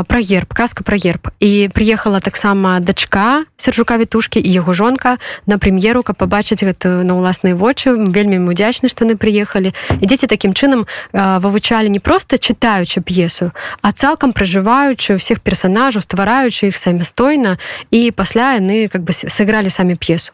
про 0.06 0.20
герб 0.20 0.54
казка 0.54 0.84
про 0.84 0.96
герб. 0.96 1.28
І 1.40 1.70
приехала 1.74 2.20
таксама 2.20 2.80
дачка 2.80 3.44
сержука 3.56 3.98
вітушки 3.98 4.40
і 4.40 4.52
яго 4.52 4.72
жонка 4.72 5.18
на 5.46 5.58
прэм'еру 5.58 6.02
каб 6.02 6.16
побачыць 6.16 6.64
гэта 6.64 7.04
на 7.04 7.14
ўласныя 7.14 7.54
вочы. 7.54 7.94
Вельмі 7.94 8.38
удзячны 8.48 8.88
што 8.88 9.04
яны 9.04 9.16
приехалі 9.16 9.74
і 10.00 10.04
дзеці 10.06 10.26
такім 10.26 10.54
чынам 10.54 10.86
вывучалі 11.12 11.90
не 11.90 12.00
просто 12.00 12.38
чытаючы 12.38 13.00
п'есу 13.02 13.52
а 13.82 13.92
цалкам 13.92 14.32
пражываючы 14.32 15.18
ўсіх 15.18 15.40
персонажаў 15.40 16.02
ствараючы 16.02 16.70
іх 16.70 16.76
самастойна. 16.76 17.58
І 17.90 18.10
пасля 18.10 18.58
яны 18.58 18.88
как 18.88 19.02
бы 19.02 19.12
сыгралі 19.12 19.70
самі 19.70 19.94
п'есу 19.94 20.32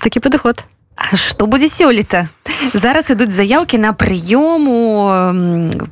такі 0.00 0.20
падыход. 0.20 0.64
Что 1.14 1.46
будзе 1.46 1.68
сёлета? 1.68 2.28
Зараз 2.74 3.10
ідуць 3.10 3.32
заявкі 3.32 3.78
на 3.78 3.92
прыёму 3.92 5.08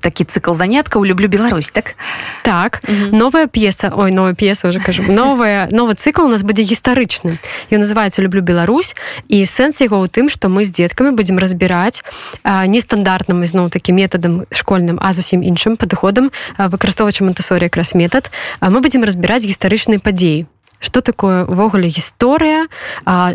такі 0.01 0.25
цикл 0.25 0.53
заняткаў 0.53 1.05
люблю 1.05 1.27
Беларусь 1.29 1.71
так? 1.71 1.97
Так. 2.45 2.83
Новая 3.11 3.47
п'еса 3.47 3.93
ой 3.97 4.13
новая 4.13 4.35
п'еса 4.35 4.69
уже 4.69 4.79
кажу. 4.79 5.03
Новая 5.09 5.69
новы 5.73 5.95
цикл 5.95 6.23
у 6.23 6.29
нас 6.29 6.43
будзе 6.43 6.63
гістарычны. 6.63 7.39
Ён 7.71 7.81
называется 7.81 8.23
люблю 8.23 8.41
Беларусь 8.43 8.95
і 9.29 9.45
сэнс 9.45 9.81
яго 9.81 9.99
ў 10.05 10.09
тым 10.09 10.29
што 10.29 10.49
мы 10.49 10.65
з 10.65 10.71
дзеткамі 10.71 11.17
будзем 11.17 11.39
разбіраць 11.39 12.05
нестандартным 12.45 13.43
ізноў 13.43 13.71
такі 13.71 13.93
метадам 13.93 14.47
школьным 14.53 15.01
а 15.01 15.13
зусім 15.13 15.43
іншым 15.43 15.77
падыходам 15.81 16.31
выкарыстоўвачы 16.57 17.25
монтасорія 17.25 17.73
якраз 17.73 17.95
метад. 17.95 18.31
А 18.61 18.71
мы 18.71 18.81
будзем 18.81 19.03
разбіраць 19.03 19.43
гістарычныя 19.49 19.99
падзеі 19.99 20.47
что 20.81 21.01
такое 21.01 21.45
увогуле 21.45 21.89
гісторыя 21.89 22.67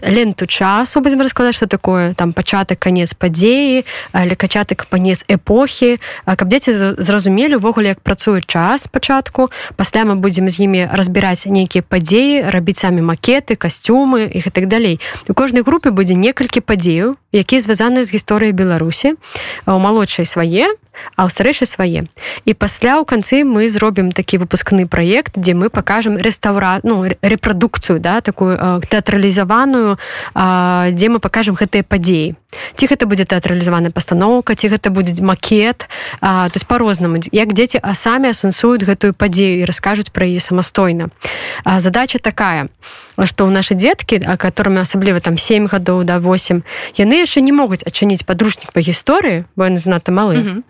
ленту 0.02 0.46
часу 0.46 1.02
будем 1.02 1.22
раскладаць 1.22 1.56
что 1.56 1.68
такое 1.68 2.14
там 2.14 2.34
пачатак 2.34 2.80
конец 2.80 3.14
падзеі 3.14 3.86
але 4.12 4.36
качатак 4.36 4.86
панец 4.90 5.24
эпохі 5.30 6.00
каб 6.26 6.50
дзеці 6.50 6.96
зразумелі 6.98 7.56
увогуле 7.56 7.88
як 7.88 8.00
працуе 8.00 8.42
час 8.42 8.88
пачатку. 8.88 9.50
Пасля 9.76 10.06
мы 10.06 10.16
будзем 10.16 10.50
з 10.50 10.60
імі 10.60 10.90
разбіраць 10.92 11.46
нейкія 11.46 11.84
падзеі 11.84 12.50
рабіць 12.50 12.80
самі 12.80 13.02
макеты 13.02 13.56
касцюмы 13.56 14.30
і 14.30 14.42
так 14.50 14.68
далей. 14.68 15.00
У 15.30 15.34
кожнай 15.34 15.64
групе 15.64 15.92
будзе 15.92 16.16
некалькі 16.16 16.62
падзеяў 16.62 17.18
якія 17.36 17.60
звязаны 17.62 18.04
з 18.04 18.16
гісторыяй 18.16 18.56
беларусі. 18.56 19.20
У 19.68 19.78
малодшай 19.80 20.26
свае 20.26 20.80
а 21.16 21.26
ў 21.26 21.30
старэйшай 21.30 21.68
свае. 21.68 22.02
І 22.46 22.52
пасля 22.54 23.00
ў 23.00 23.06
канцы 23.06 23.44
мы 23.44 23.70
зробім 23.70 24.12
такі 24.12 24.42
выпускны 24.42 24.88
праект 24.88 25.38
дзе 25.38 25.54
мы 25.54 25.70
покажем 25.70 26.18
рэстаўра 26.18 26.80
ну 26.84 27.04
рэпрадукцыю 27.04 28.00
да 28.00 28.22
такую 28.22 28.58
тэатралізаваную 28.90 29.98
дзе 30.92 31.08
мы 31.10 31.20
покажем 31.20 31.56
гэтыя 31.56 31.84
падзеі. 31.84 32.36
Ці 32.76 32.84
гэта 32.88 33.06
будзе 33.06 33.28
тэатралізаваная 33.28 33.92
пастаноўка 33.92 34.56
ці 34.56 34.72
гэта 34.72 34.90
будзе 34.90 35.20
макет 35.24 35.88
а, 36.22 36.48
то 36.48 36.56
есть 36.56 36.68
по-рознаму 36.68 37.20
як 37.32 37.54
дзеці 37.54 37.80
а 37.84 37.94
самі 37.94 38.32
асэнсуюць 38.32 38.88
гэтую 38.88 39.14
падзею 39.14 39.62
і 39.62 39.68
раскажуць 39.68 40.12
пра 40.12 40.26
яе 40.26 40.40
самастойна. 40.40 41.10
Задача 41.66 42.20
такая 42.20 42.68
что 43.24 43.48
ў 43.48 43.52
нашы 43.56 43.80
дзеткі 43.80 44.28
а 44.28 44.36
которыми 44.36 44.84
асабліва 44.84 45.24
там 45.24 45.38
7 45.38 45.72
гадоў 45.72 46.04
да 46.04 46.20
8 46.20 46.64
яны 47.00 47.16
яшчэ 47.24 47.40
не 47.40 47.56
могуць 47.56 47.88
адчыніць 47.88 48.28
падручнік 48.28 48.76
па 48.76 48.84
гісторыі 48.84 49.48
бо 49.56 49.72
яны 49.72 49.80
знато 49.80 50.12
малы 50.12 50.36
mm 50.36 50.44
-hmm 50.44 50.64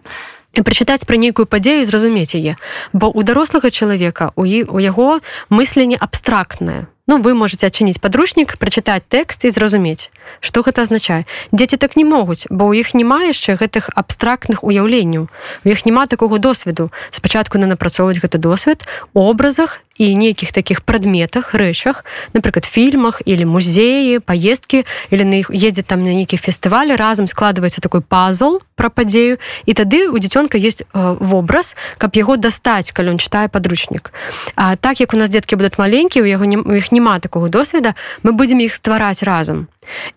прачытаць 0.63 1.03
пра 1.03 1.17
нейкую 1.17 1.45
падзею 1.49 1.83
зразумець 1.83 2.35
яе 2.37 2.55
бо 2.93 3.11
у 3.11 3.23
дарослага 3.23 3.69
чалавека 3.69 4.31
у 4.35 4.45
і 4.45 4.63
у 4.63 4.79
яго 4.79 5.19
мысленне 5.49 5.97
абстрактнае 5.99 6.87
Ну 7.07 7.21
вы 7.21 7.35
можете 7.37 7.67
адчыніць 7.67 8.01
падручнік 8.01 8.57
прачытаць 8.57 9.05
тэкст 9.05 9.45
і 9.45 9.49
зразумець 9.53 10.09
что 10.41 10.61
гэта 10.61 10.81
азначае? 10.81 11.25
Дзеці 11.51 11.77
так 11.77 11.95
не 11.95 12.03
могуць 12.03 12.45
бо 12.49 12.69
ў 12.69 12.81
іх 12.81 12.93
няма 12.93 13.23
яшчэ 13.29 13.57
гэтых 13.59 13.89
абстрактных 13.95 14.63
уяўленняў. 14.63 15.27
У 15.63 15.67
іх 15.69 15.85
няма 15.85 16.05
такого 16.05 16.39
досведу. 16.39 16.91
Спачатку 17.11 17.57
на 17.57 17.67
напрацоўваць 17.67 18.19
гэты 18.19 18.37
досвед 18.37 18.85
у 19.13 19.21
образах 19.25 19.85
і 19.97 20.15
нейкіх 20.15 20.51
таких 20.51 20.81
прадметах 20.81 21.55
рэчах 21.55 22.03
напрыклад 22.33 22.65
фільмах 22.65 23.21
или 23.25 23.45
музеі 23.45 24.19
поездкі 24.19 24.83
или 25.09 25.23
на 25.23 25.39
іх 25.39 25.47
ездзіць 25.49 25.87
там 25.87 26.03
на 26.03 26.11
нейкі 26.11 26.35
фестывалі 26.35 26.99
разам 26.99 27.27
складваецца 27.27 27.79
такой 27.79 28.01
пазл 28.01 28.59
про 28.75 28.91
падзею 28.91 29.39
і 29.65 29.71
тады 29.71 30.11
у 30.11 30.19
дзіцёнка 30.19 30.59
есть 30.59 30.83
э, 30.83 31.15
вобраз 31.19 31.75
каб 31.97 32.15
яго 32.15 32.35
дастаць 32.35 32.91
калі 32.91 33.15
он 33.15 33.17
чытае 33.23 33.47
падручнік. 33.47 34.11
А 34.55 34.75
так 34.75 34.99
як 34.99 35.13
у 35.13 35.17
нас 35.17 35.29
дзеткі 35.31 35.55
будуць 35.55 35.79
маленькі 35.79 36.21
у 36.21 36.27
яго 36.27 36.43
не, 36.43 36.59
у 36.59 36.75
іх 36.75 36.91
няма 36.91 37.19
такого 37.19 37.47
досведа 37.47 37.95
мы 38.23 38.35
будзем 38.35 38.59
іх 38.59 38.75
ствараць 38.75 39.23
разам 39.23 39.67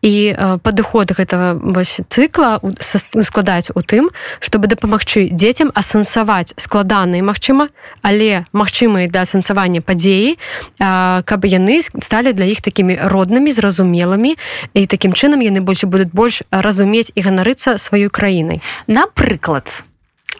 і 0.02 0.34
падыход 0.62 1.12
гэтага 1.12 1.58
вось 1.58 2.00
цыкла 2.08 2.60
складаць 2.80 3.70
у 3.74 3.82
тым 3.82 4.10
чтобы 4.40 4.70
дапамагчы 4.70 5.28
дзецям 5.32 5.72
асэнсаваць 5.74 6.54
складаныя 6.56 7.22
магчыма 7.22 7.68
але 8.02 8.46
магчымыя 8.52 9.10
для 9.10 9.26
асэнсавання 9.26 9.82
падзеі 9.82 10.38
каб 10.78 11.44
яны 11.44 11.82
сталі 11.82 12.32
для 12.32 12.44
іх 12.44 12.60
такімі 12.60 12.98
роднымі 13.02 13.50
зразумелымі. 13.52 14.36
І 14.74 14.86
такім 14.86 15.12
чынам 15.12 15.42
яны 15.42 15.60
больш 15.60 15.84
будуць 15.84 16.12
больш 16.12 16.42
разумець 16.50 17.12
і 17.14 17.20
ганарыцца 17.20 17.78
сваёй 17.78 18.08
краінай. 18.08 18.62
Напрыклад 18.86 19.84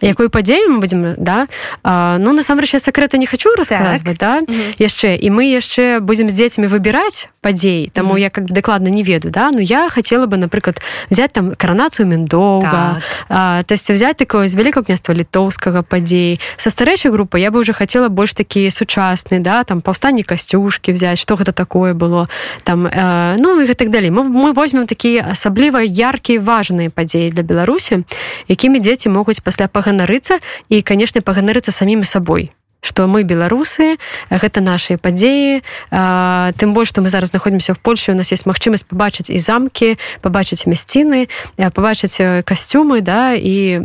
якую 0.01 0.29
падзею 0.29 0.71
мы 0.71 0.79
будзем 0.79 1.15
да? 1.17 1.47
А, 1.83 2.17
ну 2.19 2.33
насамрэч 2.33 2.73
я 2.73 2.79
сакрэта 2.79 3.17
не 3.17 3.25
хочу 3.25 3.53
расказваць 3.55 4.17
так. 4.17 4.45
да? 4.47 4.53
яшчэ 4.79 5.15
і 5.15 5.27
мы 5.29 5.51
яшчэ 5.51 5.99
будзем 5.99 6.29
з 6.29 6.33
дзецьмі 6.33 6.67
выбіраць 6.67 7.27
падзей 7.41 7.91
таму 7.93 8.15
я 8.17 8.29
как 8.29 8.51
дакладна 8.51 8.87
не 8.87 9.03
ведаю 9.03 9.31
да? 9.31 9.51
Ну 9.51 9.59
я 9.59 9.89
хотела 9.89 10.25
бы 10.25 10.37
напрыклад 10.37 10.81
взять 11.09 11.33
там 11.33 11.55
каранацыю 11.55 12.07
мендоўга 12.07 13.01
так. 13.27 13.65
то 13.65 13.73
есть 13.73 13.89
взять 13.89 14.17
такое 14.17 14.47
з 14.47 14.55
вялікага 14.55 14.85
княства 14.85 15.13
літоўскага 15.13 15.83
падзей 15.83 16.39
са 16.55 16.69
старэйшай 16.69 17.11
групы 17.11 17.39
я 17.39 17.51
бы 17.51 17.59
уже 17.59 17.73
хотела 17.73 18.09
больш 18.09 18.33
такі 18.33 18.69
сучасны 18.71 19.39
да? 19.39 19.63
Там 19.63 19.81
паўстанні 19.81 20.23
касцюшки 20.23 20.91
взять 20.91 21.19
что 21.19 21.35
гэта 21.35 21.51
такое 21.51 21.93
было 21.93 22.29
там 22.63 22.87
э, 22.87 23.35
ну 23.37 23.59
і 23.61 23.73
так 23.73 23.89
далей 23.89 24.11
мы, 24.11 24.23
мы 24.23 24.53
возьмем 24.53 24.87
такія 24.87 25.27
асабліва 25.31 25.81
яркія 25.83 26.39
важныя 26.39 26.89
падзеі 26.89 27.29
для 27.29 27.43
беларусі 27.43 28.03
якімі 28.47 28.79
дзеці 28.79 29.09
могуць 29.09 29.43
пасля 29.43 29.67
пагадаць 29.67 29.88
паганарыцца 29.89 30.37
і 30.69 30.81
канешне 30.85 31.25
паганарыцца 31.25 31.73
самімі 31.73 32.05
сабой 32.05 32.53
что 32.81 33.07
мы 33.07 33.27
беларусы 33.27 33.99
гэта 34.31 34.61
наши 34.63 34.95
падзеі. 34.95 35.59
Тым 35.91 36.71
больш 36.71 36.95
что 36.95 37.01
мы 37.01 37.09
зараз 37.09 37.35
знаходзімся 37.35 37.73
в 37.73 37.79
Польше 37.79 38.13
у 38.13 38.15
нас 38.15 38.31
есть 38.31 38.45
магчымасць 38.45 38.87
побачыць 38.87 39.27
і 39.27 39.35
замкі 39.35 39.99
побачыць 40.21 40.63
мясціны 40.63 41.27
побачыць 41.57 42.45
касцюмы 42.47 43.01
да 43.01 43.35
і 43.35 43.83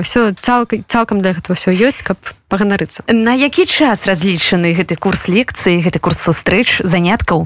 все 0.00 0.32
цалкам 0.40 0.88
цалкам 0.88 1.18
для 1.20 1.36
гэтага 1.36 1.52
все 1.52 1.68
ёсць 1.68 2.00
каб 2.00 2.16
паганарыцца. 2.48 3.04
На 3.12 3.36
які 3.36 3.68
час 3.68 4.08
разлічаны 4.08 4.72
гэты 4.72 4.96
курс 4.96 5.28
лекцыі 5.28 5.84
гэты 5.84 6.00
курс 6.00 6.24
сустрэч 6.24 6.80
заняткаў? 6.80 7.44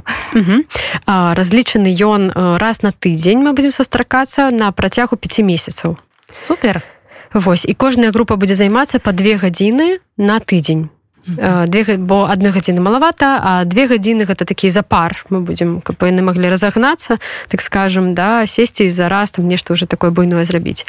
Разлічаны 1.11 1.91
ён 1.91 2.31
раз 2.63 2.87
на 2.87 2.95
тыдзень 2.95 3.43
мы 3.43 3.51
будзем 3.51 3.75
сустракацца 3.75 4.55
на 4.55 4.71
працягу 4.71 5.17
5 5.17 5.43
месяцаў. 5.43 5.99
Супер. 6.31 6.83
а 6.87 6.94
Вось 7.35 7.67
і 7.67 7.75
кожная 7.75 8.13
група 8.15 8.37
будзе 8.39 8.55
займацца 8.55 9.03
па 9.03 9.11
две 9.11 9.35
гадзіны 9.35 9.99
на 10.17 10.39
тыдзень. 10.39 10.89
Две, 11.27 11.97
бо 11.99 12.29
адны 12.31 12.53
гадзіны 12.55 12.85
малавата 12.85 13.41
а 13.43 13.65
две 13.65 13.89
гадзіны 13.91 14.23
гэта 14.29 14.47
такі 14.47 14.71
запар. 14.71 15.27
Мы 15.35 15.41
будзем 15.41 15.81
каб 15.81 15.99
яны 16.07 16.23
маглі 16.23 16.47
разагнацца 16.47 17.19
так 17.49 17.61
скажем 17.61 18.15
да 18.15 18.47
сесці 18.47 18.87
за 18.89 19.09
раз 19.09 19.35
там 19.35 19.49
нешта 19.49 19.73
уже 19.73 19.87
такое 19.87 20.11
буйное 20.11 20.45
зрабіць. 20.45 20.87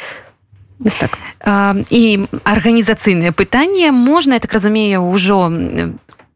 Так. 1.00 1.18
А, 1.40 1.74
і 1.90 2.28
арганізацыйнае 2.44 3.32
пытанне 3.32 3.90
можна 3.90 4.36
я 4.36 4.40
так 4.40 4.52
разумею 4.52 5.08
ўжо 5.08 5.48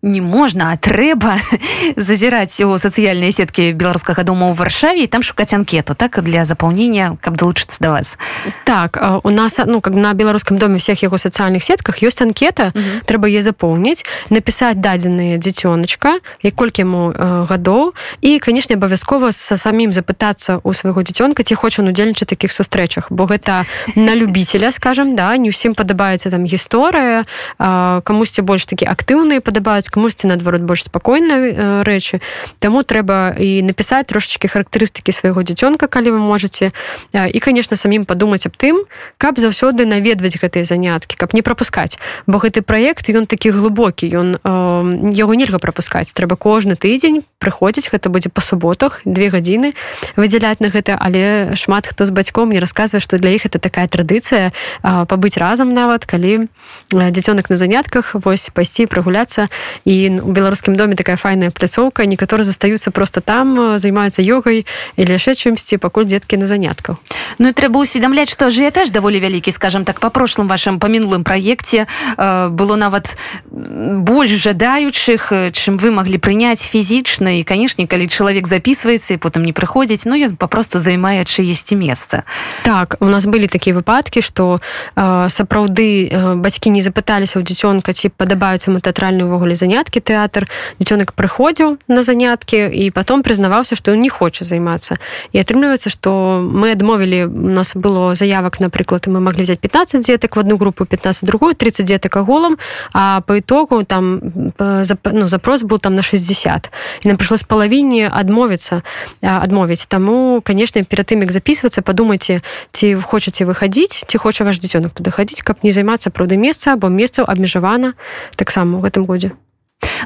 не 0.02 0.20
можна 0.20 0.72
а 0.72 0.76
трэба 0.76 1.36
зазіраць 1.96 2.56
у 2.64 2.72
сацыяльныя 2.80 3.32
сеткі 3.32 3.76
беларускага 3.76 4.24
дома 4.24 4.48
ў 4.48 4.56
варшаве 4.56 5.04
там 5.06 5.20
шукаць 5.20 5.52
анкету. 5.52 5.92
Так 5.94 6.24
для 6.24 6.44
запаўнення 6.48 7.20
каб 7.20 7.36
далучыцца 7.36 7.76
да 7.80 7.90
вас. 8.00 8.16
Так 8.64 8.96
у 9.24 9.30
нас 9.30 9.60
ну 9.66 9.80
как 9.80 9.92
на 9.92 10.14
беларускам 10.14 10.56
доме 10.56 10.78
всех 10.80 11.04
яго 11.04 11.20
сацыяльных 11.20 11.60
сетках 11.60 12.00
ёсць 12.00 12.24
анкета. 12.24 12.72
Трэба 13.04 13.28
е 13.28 13.44
запоўніць 13.44 14.04
напісаць 14.32 14.80
дадзеныя 14.80 15.36
дзіцёначка 15.36 16.24
і 16.40 16.48
колькі 16.50 16.88
яму 16.88 17.12
гадоў 17.44 17.92
і 18.24 18.40
канешне 18.40 18.80
абавязкова 18.80 19.32
са 19.36 19.60
самім 19.60 19.92
запытацца 19.92 20.64
у 20.64 20.72
свайго 20.72 21.04
дзіцёнка 21.04 21.44
ці 21.44 21.54
хоча 21.60 21.84
удзельнічаць 21.84 22.32
таких 22.32 22.56
сустрэчах. 22.56 23.12
Бо 23.12 23.28
гэта 23.28 23.68
на 23.96 24.16
любителя 24.16 24.72
скажем 24.72 25.12
да 25.12 25.36
не 25.36 25.52
ўсім 25.52 25.76
падабаецца 25.76 26.32
там 26.32 26.48
гісторыя 26.48 27.28
камусьці 27.60 28.40
больш 28.40 28.64
такі 28.64 28.88
актыўныя 28.88 29.44
падабаюць 29.44 29.89
камусьці 29.90 30.30
наадварот 30.30 30.62
больш 30.62 30.86
спакойнай 30.86 31.52
э, 31.52 31.82
рэчы. 31.82 32.20
Таму 32.58 32.82
трэба 32.82 33.34
і 33.38 33.62
напісаць 33.62 34.06
трошачки 34.06 34.48
характарыстыкі 34.48 35.12
свайго 35.12 35.42
дзіцёнка 35.42 35.86
калі 35.86 36.16
вы 36.16 36.18
можете 36.18 36.72
і 37.12 37.38
конечно 37.40 37.76
самім 37.76 38.04
падумаць 38.04 38.46
аб 38.46 38.54
тым 38.56 38.86
каб 39.18 39.38
заўсёды 39.38 39.86
наведваць 39.86 40.38
гэтыя 40.38 40.64
заняткі 40.64 41.16
каб 41.16 41.34
не 41.34 41.42
пропускаць 41.42 41.98
бо 42.26 42.38
гэты 42.38 42.62
проект 42.62 43.10
ён 43.10 43.26
такі 43.26 43.50
глыбокі 43.50 44.06
ён 44.10 44.28
э, 44.38 45.12
яго 45.14 45.34
нельга 45.34 45.58
пропускаць 45.58 46.12
трэба 46.14 46.36
кожны 46.36 46.76
тыдзень 46.76 47.22
прыходзіць 47.38 47.90
гэта 47.90 48.08
будзе 48.10 48.28
по 48.28 48.40
суботах 48.40 49.00
две 49.04 49.28
гадзіны 49.30 49.72
выдзяляць 50.16 50.60
на 50.60 50.68
гэта 50.68 50.96
але 51.00 51.56
шмат 51.56 51.86
хто 51.86 52.06
з 52.06 52.10
бацьком 52.10 52.50
не 52.50 52.60
расказвае 52.60 53.00
што 53.00 53.18
для 53.18 53.30
іх 53.30 53.46
это 53.46 53.58
такая 53.58 53.88
традыцыя 53.88 54.52
пабыць 54.82 55.36
разам 55.36 55.72
нават 55.72 56.04
калі 56.04 56.48
дзіцёнак 56.92 57.50
на 57.50 57.56
занятках 57.56 58.14
вось 58.14 58.50
пайсці 58.52 58.86
прагуляцца 58.86 59.48
і 59.84 60.20
у 60.20 60.30
беларускім 60.32 60.76
доме 60.76 60.94
такая 60.94 61.16
файная 61.16 61.50
пляцоўка 61.50 62.04
некаторы 62.06 62.44
застаюцца 62.44 62.90
просто 62.90 63.20
там 63.20 63.78
займаюцца 63.78 64.22
йогай 64.22 64.66
или 64.96 65.12
яшчэ 65.12 65.34
чымсьці 65.34 65.80
пакуль 65.80 66.04
дзеткі 66.04 66.36
на 66.36 66.46
занятках. 66.46 66.96
Ну 67.38 67.48
і 67.48 67.56
трэба 67.56 67.80
усведамляць 67.80 68.30
што 68.30 68.52
ажыятаж 68.52 68.90
даволі 68.90 69.20
вялікі 69.20 69.52
скажем 69.52 69.84
так. 69.84 70.00
По 70.00 70.10
прошлым 70.10 70.48
вашим 70.48 70.78
па 70.78 70.88
мінулым 70.88 71.24
праекце 71.24 71.86
э, 71.86 72.48
было 72.48 72.76
нават 72.76 73.16
больш 73.50 74.30
жадаючых 74.30 75.32
чым 75.52 75.76
вы 75.80 75.90
маглі 75.90 76.18
прыняць 76.18 76.62
фізічна 76.62 77.40
і 77.40 77.42
канешне 77.42 77.86
калі 77.86 78.08
чалавек 78.08 78.46
записывается 78.46 79.14
і 79.14 79.22
потым 79.22 79.44
не 79.44 79.52
прыходзіць 79.52 80.04
Ну 80.04 80.16
ён 80.16 80.36
папросту 80.36 80.78
займае 80.78 81.24
чыесьці 81.24 81.76
месца 81.76 82.24
так 82.62 82.96
у 83.00 83.08
нас 83.08 83.24
былі 83.24 83.46
такія 83.46 83.74
выпадкі 83.74 84.20
что 84.20 84.60
э, 84.96 85.28
сапраўды 85.28 86.08
э, 86.08 86.34
бацькі 86.36 86.70
не 86.70 86.82
запыталіся 86.82 87.40
ў 87.40 87.44
дзіцёнка 87.44 87.92
ці 87.92 88.08
падабаюцца 88.12 88.70
мы 88.70 88.80
тэатральны 88.80 89.24
увогуле 89.24 89.54
заняткі 89.54 89.69
заняткі 89.70 90.00
тэатр 90.02 90.50
дзіцёнак 90.82 91.14
прыходзіў 91.14 91.78
на 91.86 92.02
заняткі 92.02 92.66
і 92.74 92.90
потом 92.90 93.22
прызнаваўся 93.22 93.78
што 93.78 93.94
ён 93.94 94.02
не 94.02 94.10
хоча 94.10 94.42
займацца 94.42 94.98
і 95.30 95.38
атрымліваецца 95.38 95.94
што 95.94 96.42
мы 96.42 96.74
адмовілі 96.74 97.30
у 97.30 97.54
нас 97.54 97.78
было 97.78 98.18
заявак 98.18 98.58
напрыклад 98.58 99.06
мы 99.06 99.22
маглі 99.22 99.46
взять 99.46 99.62
15 99.62 100.02
дзетак 100.02 100.34
в 100.34 100.38
одну 100.42 100.58
групу 100.58 100.84
15 100.84 101.22
другую 101.22 101.54
30 101.54 101.86
дзетак 101.86 102.16
аголам 102.16 102.58
а 102.92 103.20
по 103.20 103.38
итогу 103.38 103.84
там 103.84 104.18
ну, 104.58 105.28
запрос 105.28 105.62
был 105.62 105.78
там 105.78 105.94
на 105.94 106.02
60 106.02 106.70
і 107.04 107.08
нам 107.08 107.16
прыйшлось 107.16 107.46
палавіне 107.46 108.10
адмовіцца 108.10 108.82
адмовіць 109.22 109.86
таму 109.86 110.42
конечно 110.42 110.82
перад 110.82 111.06
тым 111.06 111.22
як 111.22 111.30
записываться 111.30 111.82
подумайте 111.82 112.42
ці 112.72 112.98
хочаце 112.98 113.46
выходить 113.46 114.02
ці 114.02 114.18
хоча 114.18 114.42
ваш 114.42 114.58
дзіцёнак 114.58 114.90
туды 114.98 115.14
хадзіць 115.14 115.46
каб 115.46 115.62
не 115.62 115.70
займацца 115.70 116.10
праўды 116.10 116.34
месца 116.34 116.74
або 116.74 116.90
месцаў 116.90 117.30
абмежавана 117.30 117.94
таксама 118.34 118.78
у 118.78 118.82
гэтым 118.82 119.06
годзе 119.06 119.30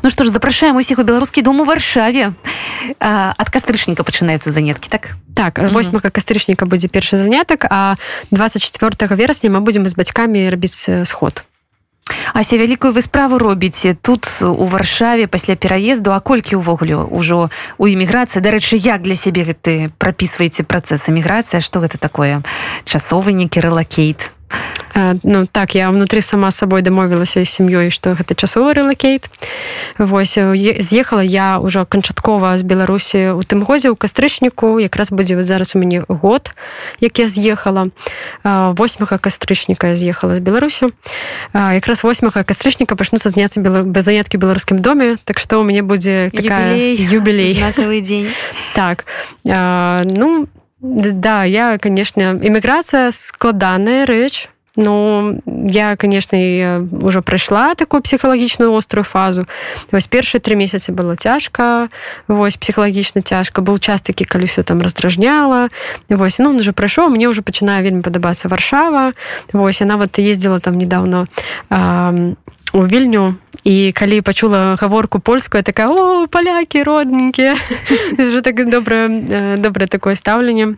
Ну 0.03 0.11
што 0.11 0.25
ж 0.25 0.31
запрашаем 0.31 0.77
усіх 0.77 0.99
у 0.99 1.03
беларускі 1.03 1.43
дом 1.43 1.61
у 1.61 1.65
варшаве. 1.65 2.35
Ад 3.01 3.49
кастрычніка 3.49 4.05
пачынаюцца 4.05 4.53
заняткі 4.53 4.93
так? 4.93 5.17
Так 5.35 5.59
восьмага 5.73 6.11
кастрычніка 6.11 6.67
будзе 6.67 6.89
першы 6.89 7.17
занятак 7.17 7.65
а 7.71 7.97
24 8.31 9.17
верасня 9.17 9.51
мы 9.51 9.61
будзем 9.61 9.89
з 9.89 9.95
бацькамі 9.97 10.51
рабіць 10.51 11.09
сход. 11.09 11.45
Ася 12.35 12.59
вялікую 12.61 12.93
вы 12.93 13.01
справу 13.01 13.39
робіце 13.39 13.97
тут 13.97 14.29
у 14.43 14.67
варшаве 14.69 15.27
пасля 15.27 15.57
пераезду 15.57 16.13
а 16.13 16.21
колькі 16.21 16.61
ўвогуле 16.61 17.01
ўжо 17.09 17.49
у 17.79 17.85
эміграцыі? 17.89 18.45
Дарэчы 18.45 18.77
як 18.77 19.01
для 19.01 19.17
сябе 19.17 19.49
гэты 19.49 19.89
прапісваеце 19.97 20.69
працэс 20.69 21.09
эміграцыя 21.09 21.65
што 21.65 21.81
гэта 21.81 21.97
такое? 21.97 22.45
Часовы 22.85 23.33
некі 23.33 23.65
рэлакейт 23.65 24.34
ну 24.95 25.47
так 25.47 25.75
я 25.75 25.91
внутри 25.91 26.21
сама 26.21 26.51
сабой 26.51 26.83
дамовілася 26.83 27.45
з 27.45 27.49
сям'ёй 27.49 27.91
што 27.91 28.15
гэта 28.15 28.35
часовы 28.35 28.75
рэлакейт 28.75 29.29
восьось 29.99 30.79
з'ехала 30.81 31.21
я 31.21 31.59
ўжо 31.59 31.85
канчаткова 31.85 32.59
з 32.59 32.63
беларусі 32.63 33.35
у 33.35 33.43
тым 33.43 33.67
годзе 33.67 33.91
ў 33.91 33.97
кастрычніку 33.99 34.79
якраз 34.79 35.11
будзе 35.11 35.37
вот 35.37 35.47
зараз 35.47 35.75
у 35.75 35.79
мяне 35.79 36.05
год 36.09 36.55
як 37.01 37.19
я 37.19 37.27
з'ехала 37.27 37.91
восьмага 38.45 39.19
кастрычніка 39.19 39.95
з'ехала 39.95 40.35
з 40.35 40.41
беларусю. 40.41 40.91
Якраз 41.55 42.03
восьмага 42.03 42.45
кастрычніка 42.45 42.97
пачнуцца 42.97 43.31
зняцца 43.31 43.61
без 43.61 44.05
заняткі 44.05 44.39
беларускім 44.39 44.79
доме 44.79 45.17
так 45.25 45.39
што 45.39 45.61
у 45.61 45.65
мяне 45.65 45.83
будзе 45.83 46.31
юбілей 47.11 47.55
знакавы 47.59 48.01
дзень 48.01 48.31
так 48.75 49.07
а, 49.49 50.03
ну 50.05 50.49
да 50.81 51.45
я 51.45 51.79
конечно 51.79 52.37
эміграцыя 52.37 53.11
складаная 53.11 54.07
рэч 54.07 54.54
Ну 54.77 55.41
я 55.47 55.97
конечно 55.97 56.37
ўжо 57.03 57.23
прайшла 57.23 57.75
такую 57.75 58.03
псіхалагічную 58.03 58.73
острую 58.73 59.05
фазу. 59.05 59.47
Вось 59.93 60.07
першыя 60.07 60.41
три 60.41 60.57
месяцы 60.57 60.91
было 60.91 61.17
цяжка 61.17 61.89
вось 62.29 62.57
псіхалагічна 62.57 63.23
цяжка 63.23 63.63
быў 63.63 63.79
час 63.79 64.03
такі 64.03 64.25
калі 64.25 64.47
все 64.47 64.63
там 64.63 64.83
раздражняла 64.83 65.71
вось. 66.09 66.39
Ну 66.39 66.57
уже 66.57 66.73
прайшоў 66.73 67.11
мне 67.11 67.29
уже 67.29 67.43
пачынае 67.43 67.83
вельмі 67.83 68.03
падабацца 68.03 68.49
варшава 68.49 69.13
вось. 69.53 69.81
Я 69.81 69.87
нават 69.87 70.19
ездила 70.19 70.59
там 70.59 70.79
недавно 70.79 71.29
у 72.73 72.87
вільню 72.87 73.35
і 73.65 73.93
калі 73.93 74.21
пачула 74.21 74.77
гаворку 74.77 75.21
польскую 75.21 75.63
такая 75.63 75.89
о 75.89 76.27
палякі 76.27 76.83
родненькія 76.83 77.57
так 78.45 78.69
добра 78.69 79.09
добрае 79.57 79.89
такое 79.89 80.15
стаўленне 80.15 80.77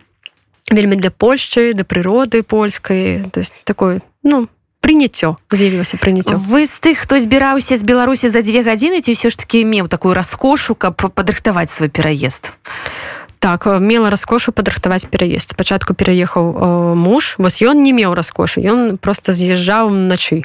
вельмі 0.69 0.95
для 0.95 1.11
Польшчы 1.11 1.73
да 1.73 1.83
прыроды 1.83 2.43
польскай. 2.43 3.23
То 3.31 3.39
есть 3.39 3.63
такой 3.63 4.01
ну 4.23 4.47
прыняццё 4.81 5.35
з'явілася 5.51 5.97
прыняццё 5.97 6.37
вы 6.37 6.65
з 6.67 6.79
тых 6.79 7.03
хто 7.03 7.19
збіраўся 7.19 7.77
з 7.77 7.83
беларусі 7.83 8.29
за 8.29 8.41
дзве 8.41 8.63
гадзіны 8.63 9.01
ці 9.01 9.11
ўсё 9.11 9.29
ж 9.29 9.35
таки 9.35 9.65
меў 9.65 9.91
такую 9.91 10.13
раскошу 10.13 10.75
каб 10.75 10.95
падрыхтаваць 10.95 11.71
свой 11.71 11.89
пераезд 11.89 12.53
так 13.47 13.79
мела 13.79 14.09
раскошу 14.09 14.51
падрыхтаваць 14.51 15.07
пераезд. 15.07 15.55
Спачатку 15.55 15.95
пераехаў 15.95 16.95
муж 16.99 17.39
вось 17.39 17.63
ён 17.63 17.79
не 17.79 17.95
меў 17.95 18.11
раскошы 18.11 18.59
ён 18.59 18.97
просто 18.99 19.31
з'язджаў 19.31 19.87
начы. 19.87 20.43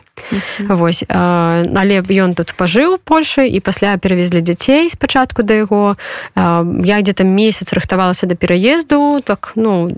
Вось 0.63 1.03
але 1.11 1.99
ён 1.99 2.39
тут 2.39 2.55
пажыў 2.55 3.03
Польшы 3.03 3.51
і 3.51 3.59
пасля 3.59 3.99
перавезлі 3.99 4.39
дзяцей 4.39 4.87
спачатку 4.87 5.43
да 5.43 5.55
яго. 5.67 5.99
Я 6.37 7.03
где-то 7.03 7.27
месяц 7.27 7.75
рыхтавалася 7.75 8.31
да 8.31 8.39
пераезду 8.39 9.19
так 9.27 9.51
ну 9.59 9.91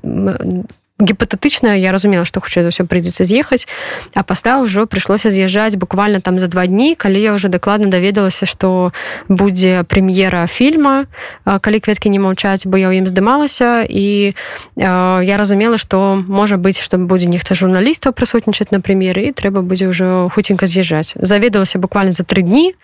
гіпатэтычна 1.02 1.74
я 1.74 1.90
разумела 1.90 2.22
што 2.22 2.38
хутчэй 2.38 2.62
за 2.62 2.70
ўсё 2.70 2.87
прыйдзецца 2.87 3.26
з'ехаць 3.26 3.66
а 4.14 4.22
пасля 4.22 4.62
ўжо 4.62 4.87
прыйшлося 4.87 5.26
з'язджаць 5.26 5.74
буквально 5.74 6.22
там 6.22 6.38
за 6.38 6.46
два 6.46 6.70
дні 6.70 6.94
калі 6.94 7.18
я 7.18 7.35
уже 7.35 7.50
дакладна 7.50 7.90
даведалася 7.90 8.46
што 8.46 8.94
будзе 9.26 9.83
прэм'ера 9.90 10.46
фільма 10.46 11.11
калі 11.42 11.83
кветкі 11.83 12.14
не 12.14 12.22
маўчаць 12.22 12.62
бо 12.70 12.78
я 12.78 12.94
ў 12.94 13.02
ім 13.02 13.11
здымалася 13.11 13.83
і 13.83 14.38
я 14.78 15.35
разумела 15.35 15.83
што 15.83 16.22
можа 16.30 16.62
быць 16.62 16.78
што 16.78 16.94
будзе 16.94 17.26
нехта 17.26 17.59
журналістаў 17.59 18.14
прысутнічаць 18.14 18.70
на 18.70 18.78
прэм'еры 18.78 19.28
і 19.28 19.35
трэба 19.35 19.66
будзе 19.66 19.90
ўжо 19.90 20.30
хуценька 20.30 20.70
з'язджаць 20.70 21.18
заведалася 21.18 21.83
буквально 21.83 22.14
за 22.14 22.22
тры 22.22 22.46
дні 22.46 22.78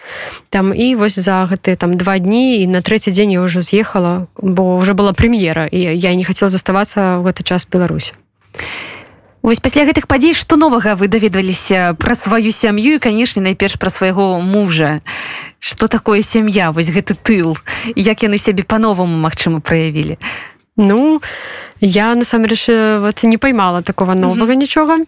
там 0.51 0.75
і 0.75 0.99
вось 0.99 1.15
за 1.15 1.47
гэтыя 1.47 1.79
там 1.79 1.95
два 1.95 2.19
дні 2.19 2.59
і 2.59 2.67
на 2.67 2.83
трэці 2.83 3.15
дзень 3.15 3.39
я 3.39 3.47
ўжо 3.47 3.63
з'ехала 3.63 4.27
бо 4.35 4.75
уже 4.75 4.99
была 4.99 5.15
прэм'ера 5.15 5.71
і 5.71 5.79
я 5.79 6.11
не 6.19 6.27
хацела 6.27 6.51
заставацца 6.51 7.23
ў 7.23 7.31
гэты 7.31 7.47
час 7.47 7.71
Беларусь 7.71 8.10
Вось 9.43 9.61
пасля 9.65 9.89
гэтых 9.89 10.05
падзей 10.05 10.35
што 10.37 10.61
новага 10.61 10.93
вы 11.01 11.09
даведваліся 11.09 11.97
пра 11.97 12.13
сваю 12.13 12.53
сям'ю 12.53 13.01
і 13.01 13.03
канешне 13.03 13.41
найперш 13.41 13.81
пра 13.81 13.89
свайго 13.89 14.37
мужа? 14.41 15.01
Что 15.59 15.89
такое 15.89 16.21
сям'я? 16.21 16.73
Вось 16.73 16.93
гэты 16.93 17.17
тыл. 17.17 17.57
Як 17.97 18.23
яны 18.23 18.37
сябе 18.37 18.65
по-новаму 18.69 19.17
магчыма 19.17 19.65
праявілі? 19.65 20.21
Ну 20.77 21.23
я 21.81 22.15
насамрэч 22.15 22.69
вот 23.01 23.23
не 23.25 23.39
поймала 23.39 23.83
такого 23.83 24.15
новага 24.15 24.55
нічога 24.55 24.99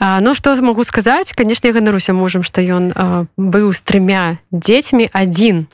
Ну 0.00 0.34
что 0.34 0.56
могу 0.62 0.84
сказаць 0.84 1.32
конечно 1.32 1.66
я 1.66 1.72
ганаруся 1.72 2.12
мужам 2.12 2.42
что 2.42 2.60
ён 2.60 2.92
быў 3.36 3.72
з 3.72 3.80
трымя 3.80 4.38
дзецьмі 4.50 5.08
один. 5.12 5.66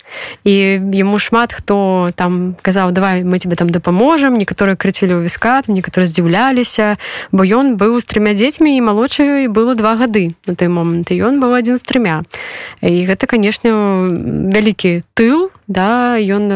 І 0.45 0.81
ему 0.95 1.19
шмат 1.19 1.53
хто 1.53 2.11
там 2.15 2.57
казаў 2.63 2.93
давай 2.93 3.25
мы 3.25 3.39
тебе 3.39 3.57
там 3.57 3.71
дапаможам 3.71 4.35
некаторыя 4.35 4.77
крыцілі 4.77 5.19
ў 5.19 5.23
віскат 5.27 5.69
некаторы 5.69 6.07
здзіўляліся 6.07 6.99
бо 7.33 7.45
ён 7.45 7.77
быў 7.77 8.01
з 8.01 8.07
трымя 8.07 8.35
дзецьмі 8.35 8.77
і 8.77 8.81
малодшаю 8.81 9.51
было 9.51 9.75
два 9.75 9.97
гады 9.97 10.35
на 10.47 10.55
той 10.55 10.69
момант 10.69 11.11
і 11.11 11.21
ён 11.23 11.39
быў 11.39 11.55
адзін 11.55 11.79
з 11.79 11.85
трымя 11.85 12.17
і 12.83 13.07
гэта 13.07 13.27
канешне 13.27 13.71
вялікі 13.71 15.03
тыл 15.15 15.51
да 15.69 16.17
ён 16.17 16.49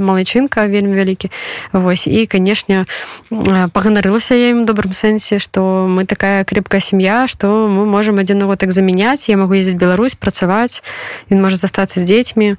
малайчынка 0.00 0.66
вельмі 0.66 0.96
вялікі 0.96 1.30
Вось 1.72 2.06
і 2.06 2.26
канешне 2.26 2.86
паганарылася 3.44 4.34
я 4.34 4.50
ім 4.56 4.64
добрым 4.64 4.92
сэнсе 4.96 5.38
што 5.38 5.86
мы 5.88 6.04
такая 6.08 6.44
крепкая 6.44 6.80
сям'я 6.80 7.26
што 7.28 7.68
мы 7.68 7.84
можемм 7.84 8.18
адзін 8.24 8.40
нават 8.44 8.64
так 8.64 8.72
замяняць 8.72 9.28
я 9.28 9.36
могу 9.36 9.54
ездзіць 9.54 9.76
Беларусь 9.76 10.16
працаваць 10.16 10.80
ён 11.28 11.44
можа 11.44 11.56
застацца 11.60 12.00
з 12.00 12.08
дзецьмі 12.08 12.56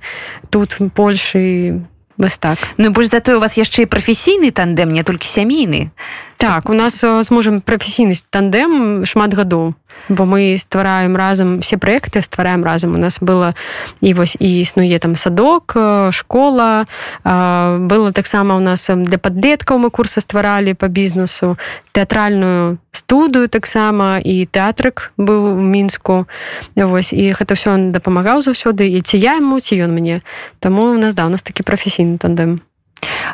тут 0.50 0.78
Польшы 0.94 1.82
вось 2.18 2.38
так. 2.38 2.58
Ну 2.78 2.92
больш 2.92 3.10
затое 3.10 3.38
у 3.38 3.40
вас 3.40 3.58
яшчэ 3.58 3.84
і 3.84 3.92
прафесійны 3.92 4.52
тандем 4.52 4.90
не 4.90 5.04
толькі 5.04 5.28
сямейны 5.28 5.92
так 6.38 6.70
у 6.70 6.74
нас 6.74 7.02
з 7.02 7.32
мужам 7.32 7.62
прафесійнасць 7.62 8.26
тандем 8.30 9.06
шмат 9.06 9.34
гадоў 9.34 9.74
бо 10.10 10.26
мы 10.26 10.58
ствараем 10.58 11.16
разам 11.16 11.62
все 11.62 11.78
проекты 11.78 12.22
ствараем 12.22 12.64
разам. 12.64 12.94
У 12.94 12.98
нас 12.98 13.20
было 13.20 13.54
і 14.02 14.14
вось 14.14 14.38
і 14.40 14.62
існуе 14.62 15.00
там 15.00 15.16
садок 15.16 15.76
школа 16.12 16.86
было 17.24 18.12
таксама 18.12 18.56
у 18.56 18.60
нас 18.60 18.90
для 18.90 19.18
падлеткаў 19.18 19.80
мы 19.80 19.90
курсы 19.90 20.22
стваралі 20.22 20.74
по 20.74 20.88
бізнесу 20.88 21.58
тэатральную 21.92 22.78
студыю 22.92 23.50
таксама 23.50 24.20
і 24.20 24.46
тэатрык 24.46 25.12
быў 25.18 25.58
у 25.58 25.62
мінску. 25.62 26.28
Вось 26.76 27.14
і 27.14 27.34
гэта 27.34 27.56
все 27.56 27.74
он 27.74 27.92
дапамагаў 27.92 28.42
заўсёды 28.42 28.86
і 28.86 29.02
ці 29.02 29.18
я 29.18 29.36
яму 29.36 29.60
ці 29.60 29.76
ён 29.76 29.92
мне. 29.92 30.22
Таму 30.60 30.94
у 30.94 30.98
нас 30.98 31.14
да 31.14 31.26
у 31.26 31.30
нас 31.30 31.42
такі 31.42 31.64
прафесійны 31.64 32.18
тандем. 32.18 32.62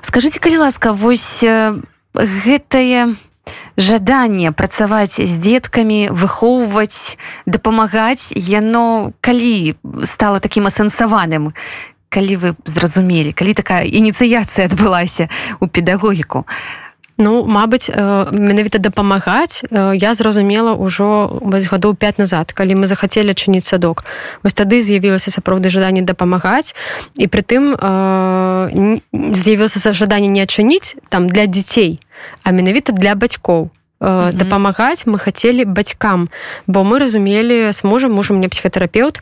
Скажите 0.01 0.39
калі 0.39 0.57
ласка 0.57 0.91
вось 0.91 1.43
гэтае 2.15 3.13
жаданне 3.77 4.51
працаваць 4.51 5.17
з 5.17 5.33
дзеткамі 5.37 6.11
выхоўваць 6.11 7.17
дапамагаць 7.45 8.31
яно 8.35 9.13
калі 9.21 9.75
стала 10.03 10.39
такім 10.39 10.67
асэнсаваным 10.67 11.53
калі 12.11 12.35
вы 12.35 12.49
зразумелі 12.67 13.31
калі 13.31 13.55
такая 13.55 13.87
ініцыяцыя 13.87 14.67
адбылася 14.67 15.31
у 15.59 15.67
педагогіку 15.67 16.45
Ну 17.21 17.45
Мабыць 17.45 17.93
менавіта 18.33 18.81
дапамагаць 18.81 19.61
я 19.93 20.13
зразумела 20.17 20.73
ўжо 20.73 21.29
вось 21.37 21.69
гадоў 21.69 21.93
5 21.93 22.17
назад 22.17 22.49
калі 22.57 22.81
мы 22.81 22.89
захацелі 22.89 23.37
чыніць 23.37 23.69
садок. 23.69 24.03
Вось 24.41 24.57
тады 24.57 24.81
з'явілася 24.81 25.29
сапраўды 25.29 25.69
жаданне 25.69 26.01
дапамагаць 26.01 26.73
і 27.21 27.29
прытым 27.29 27.77
з'явілася 29.37 29.93
жаданне 29.93 30.33
не 30.33 30.41
адчыніць 30.41 30.97
там 31.13 31.29
для 31.29 31.45
дзяцей 31.45 32.01
а 32.41 32.49
менавіта 32.49 32.89
для 32.89 33.13
бацькоў 33.13 33.69
э, 34.01 34.31
дапамагаць 34.33 35.05
мы 35.05 35.19
хацелі 35.19 35.65
бацькам 35.65 36.29
бо 36.67 36.83
мы 36.83 36.99
разумелі 36.99 37.69
с 37.69 37.83
мужам 37.83 38.11
мужам 38.17 38.37
мне 38.37 38.49
псіхатэрапеўт 38.49 39.21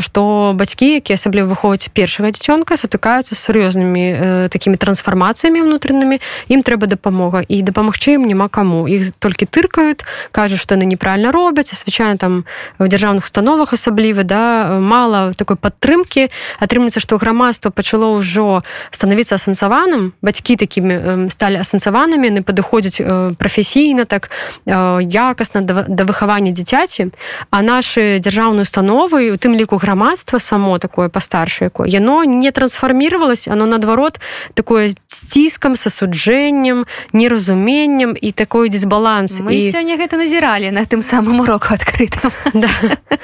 што 0.00 0.52
бацькі 0.54 0.98
якія 0.98 1.14
асабліва 1.14 1.54
выходзяць 1.54 1.94
першага 1.94 2.30
дзіцёнка 2.34 2.76
сутыкаюцца 2.76 3.34
з 3.34 3.40
сур'ёзнымі 3.40 4.04
э, 4.04 4.48
такімі 4.50 4.76
трансфармацыямі 4.76 5.62
ўнутранымі 5.62 6.18
ім 6.48 6.60
трэба 6.62 6.86
дапамога 6.90 7.46
і 7.46 7.62
дапамагчы 7.62 8.18
ім 8.18 8.26
няма 8.26 8.48
каму 8.48 8.88
іх 8.88 9.14
толькі 9.18 9.46
тыркаюць 9.46 10.02
кажуць 10.32 10.58
што 10.58 10.74
яны 10.74 10.90
неправільна 10.90 11.30
робяць 11.30 11.70
звычайна 11.70 12.16
там 12.18 12.44
в 12.78 12.88
дзяржаўных 12.88 13.24
установах 13.24 13.72
асабліва 13.72 14.24
да 14.24 14.78
мала 14.80 15.32
такой 15.36 15.56
падтрымки 15.56 16.30
атрымлецца 16.58 17.00
што 17.00 17.18
грамадства 17.18 17.70
пачало 17.70 18.18
ўжо 18.18 18.62
становіцца 18.90 19.36
асэнсаваным 19.36 20.12
бацькі 20.22 20.56
такімі 20.56 21.28
сталі 21.30 21.60
асэнсаванымі 21.60 22.32
яны 22.32 22.40
падыходзяць 22.40 23.00
э, 23.00 23.32
прафесійна 23.36 24.04
так 24.04 24.15
так 24.16 24.30
якасна 24.66 25.60
да, 25.60 25.84
да 25.88 26.04
выхавання 26.04 26.52
дзіцяці 26.52 27.12
а 27.50 27.62
наши 27.62 28.18
дзяржаўныя 28.18 28.64
установы 28.64 29.28
у 29.32 29.36
тым 29.36 29.52
ліку 29.52 29.76
грамадства 29.76 30.38
само 30.38 30.78
такое 30.78 31.08
пастаршае 31.08 31.70
яно 31.86 32.24
не 32.24 32.50
трансфармировалось 32.50 33.48
оно 33.48 33.66
наадварот 33.66 34.20
такое 34.54 34.92
сціскам 35.06 35.76
сасуджэннем 35.76 36.86
неразуменнем 37.12 38.16
і 38.16 38.32
такой 38.32 38.68
дисбаланс 38.68 39.40
мы 39.40 39.54
і... 39.54 39.70
сёння 39.70 40.00
гэта 40.00 40.16
назіралі 40.16 40.70
на 40.70 40.84
тым 40.84 41.02
самым 41.02 41.40
уроку 41.40 41.74
адкрытым 41.74 42.32
да. 42.54 42.70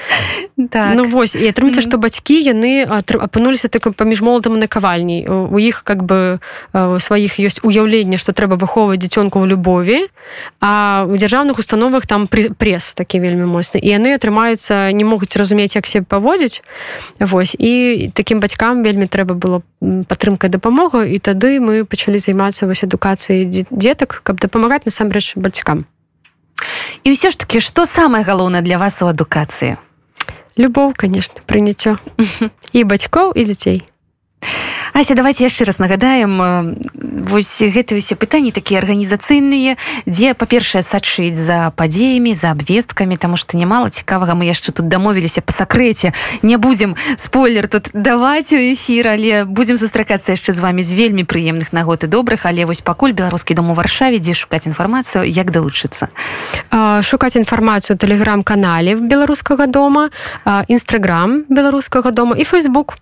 так. 0.69 0.93
ну 0.95 1.03
вось 1.03 1.35
і 1.35 1.49
атрымецца 1.49 1.81
што 1.81 1.97
бацькі 1.97 2.37
яны 2.37 2.85
апынуліся 2.85 3.67
так 3.67 3.89
паміж 3.95 4.21
молотам 4.21 4.59
накавальней 4.59 5.25
у 5.27 5.57
іх 5.57 5.83
как 5.83 6.03
бы 6.03 6.39
сваіх 6.73 7.39
ёсць 7.39 7.63
уяўленне 7.63 8.17
што 8.17 8.33
трэба 8.33 8.55
выхоўваць 8.59 9.01
дзіцёнку 9.01 9.41
ў 9.41 9.57
любові 9.57 9.99
а 10.61 10.82
у 11.09 11.15
дзяржаўных 11.17 11.59
установах 11.59 12.07
там 12.07 12.27
пресс 12.27 12.93
такі 12.93 13.19
вельмі 13.19 13.45
моцны 13.45 13.79
і 13.79 13.87
яны 13.87 14.13
атрымаюцца 14.15 14.91
не 14.91 15.03
могуць 15.03 15.35
разумець 15.37 15.75
як 15.75 15.87
себе 15.87 16.05
паводзіць 16.05 16.61
Вось 17.19 17.55
і 17.59 18.11
такім 18.13 18.39
бацькам 18.39 18.83
вельмі 18.83 19.07
трэба 19.07 19.33
было 19.33 19.61
падтрымка 19.81 20.49
дапамога 20.49 21.05
і 21.05 21.19
тады 21.19 21.59
мы 21.59 21.85
пачалі 21.85 22.19
займацца 22.19 22.67
вось 22.67 22.83
адукацыяй 22.83 23.47
дзетак 23.47 24.21
каб 24.23 24.39
дапамагаць 24.39 24.85
насамрэч 24.85 25.35
бацькам. 25.35 25.85
І 27.03 27.11
ўсё 27.11 27.31
ж 27.31 27.37
таки 27.37 27.59
что 27.59 27.85
самое 27.85 28.23
галоўнае 28.23 28.61
для 28.61 28.77
вас 28.77 29.01
у 29.01 29.07
адукацыі? 29.07 29.77
Любоў 30.57 30.93
конечно 30.97 31.41
прыняццё. 31.47 31.97
І 32.73 32.83
бацькоў 32.83 33.33
і 33.33 33.43
дзяцей 33.45 33.92
Ася 34.93 35.15
давайте 35.17 35.43
яшчэ 35.43 35.65
раз 35.65 35.79
нагадаем 35.81 36.37
э, 36.37 36.75
вось 37.25 37.65
гэты 37.65 37.97
усе 37.97 38.13
пытанні 38.13 38.53
такія 38.53 38.77
арганізацыйныя 38.77 39.73
дзе 40.05 40.37
па-першае 40.37 40.85
сачыць 40.85 41.33
за 41.33 41.73
падзеямі 41.73 42.37
за 42.37 42.53
абвесткамі 42.53 43.17
тому 43.17 43.33
что 43.33 43.57
нямала 43.57 43.89
цікавага 43.89 44.37
мы 44.37 44.45
яшчэ 44.45 44.69
тут 44.69 44.87
дамовіліся 44.87 45.41
по 45.41 45.49
сакрэце. 45.49 46.13
Не 46.45 46.61
будзем 46.61 46.93
спойлер 47.17 47.67
тут 47.67 47.89
даваць 47.93 48.53
у 48.53 48.61
эфір 48.61 49.17
але 49.17 49.45
будзем 49.49 49.81
сустракацца 49.81 50.37
яшчэ 50.37 50.53
з 50.53 50.61
вами 50.61 50.85
з 50.85 50.93
вельмі 50.93 51.25
прыемных 51.25 51.73
нагод 51.73 52.05
і 52.05 52.07
добрых. 52.07 52.45
Але 52.45 52.69
вось 52.69 52.85
пакуль 52.85 53.17
беларускі 53.17 53.57
дом 53.57 53.71
у 53.71 53.73
варшаве 53.73 54.21
дзе 54.21 54.37
шукаць 54.37 54.69
інфармацыю 54.69 55.25
як 55.25 55.49
далучыцца? 55.49 56.13
Шукаць 57.01 57.33
інфармацыю 57.33 57.97
тэлеграм-канале 57.97 58.93
беларускага 58.93 59.65
дома 59.65 60.13
інстаграм 60.69 61.49
беларускага 61.49 62.13
дома 62.13 62.37
і 62.37 62.45
фейсбук 62.45 62.93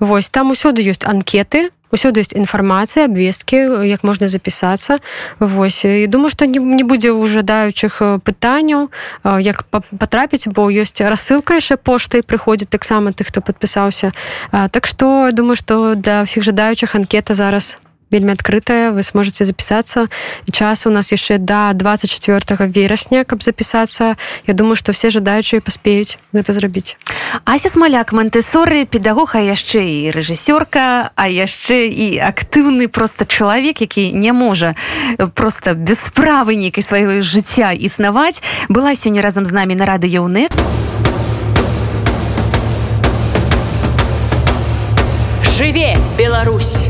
Вось 0.00 0.30
там 0.30 0.50
усюды 0.50 0.82
ёсць 0.82 1.04
анкеты 1.04 1.70
усюды 1.90 2.20
ёсць 2.22 2.34
інфармацыя 2.34 3.06
абвесткі 3.06 3.86
як 3.86 4.02
можна 4.02 4.28
запісацца. 4.28 4.98
Вось 5.38 5.84
і 5.86 6.06
думаю 6.10 6.30
што 6.30 6.46
не, 6.46 6.82
будзе 6.82 7.14
ў 7.14 7.22
жадаючых 7.30 8.22
пытанняў 8.26 8.90
як 9.22 9.64
патрапіць 9.70 10.50
бо 10.50 10.66
ёсць 10.70 10.98
рассылка 10.98 11.62
яшчэ 11.62 11.78
поштай 11.78 12.26
прыходзіць 12.26 12.70
таксама 12.70 13.14
тых 13.14 13.30
хто 13.30 13.40
падпісаўся. 13.40 14.12
Так 14.50 14.86
што 14.86 15.30
думаю 15.32 15.56
што 15.56 15.94
для 15.94 16.26
ўсіх 16.26 16.42
жадаючых 16.42 16.94
анкета 16.98 17.34
зараз 17.38 17.78
вельмі 18.10 18.32
адкрытая 18.32 18.92
вы 18.92 19.02
сможете 19.02 19.44
запісацца. 19.44 20.08
І 20.46 20.50
час 20.52 20.86
у 20.86 20.90
нас 20.90 21.12
яшчэ 21.12 21.38
до 21.38 21.72
24 21.74 22.70
верасня 22.70 23.24
каб 23.24 23.42
запісацца. 23.42 24.16
Я 24.46 24.54
думаю 24.54 24.76
что 24.76 24.92
все 24.92 25.10
жадаючыя 25.10 25.60
паспеюць 25.60 26.18
гэта 26.32 26.52
зрабіць. 26.52 26.96
Ася 27.44 27.68
смаляк 27.68 28.12
мантэсоры 28.12 28.86
педагога 28.86 29.38
яшчэ 29.42 29.82
і 29.82 29.98
рэжысёрка 30.14 31.10
а 31.14 31.24
яшчэ 31.28 31.90
і 31.90 32.20
актыўны 32.22 32.88
просто 32.88 33.26
чалавек 33.26 33.80
які 33.80 34.12
не 34.12 34.32
можа 34.32 34.76
просто 35.34 35.74
без 35.74 35.98
справы 36.00 36.54
нейкай 36.54 36.82
свайго 36.82 37.20
жыцця 37.20 37.72
існаваць. 37.72 38.42
Была 38.68 38.94
сёння 38.94 39.22
разам 39.22 39.44
з 39.44 39.52
намі 39.52 39.74
на 39.74 39.86
радыёнет 39.86 40.52
жыве 45.56 45.96
Беларусь 46.18 46.86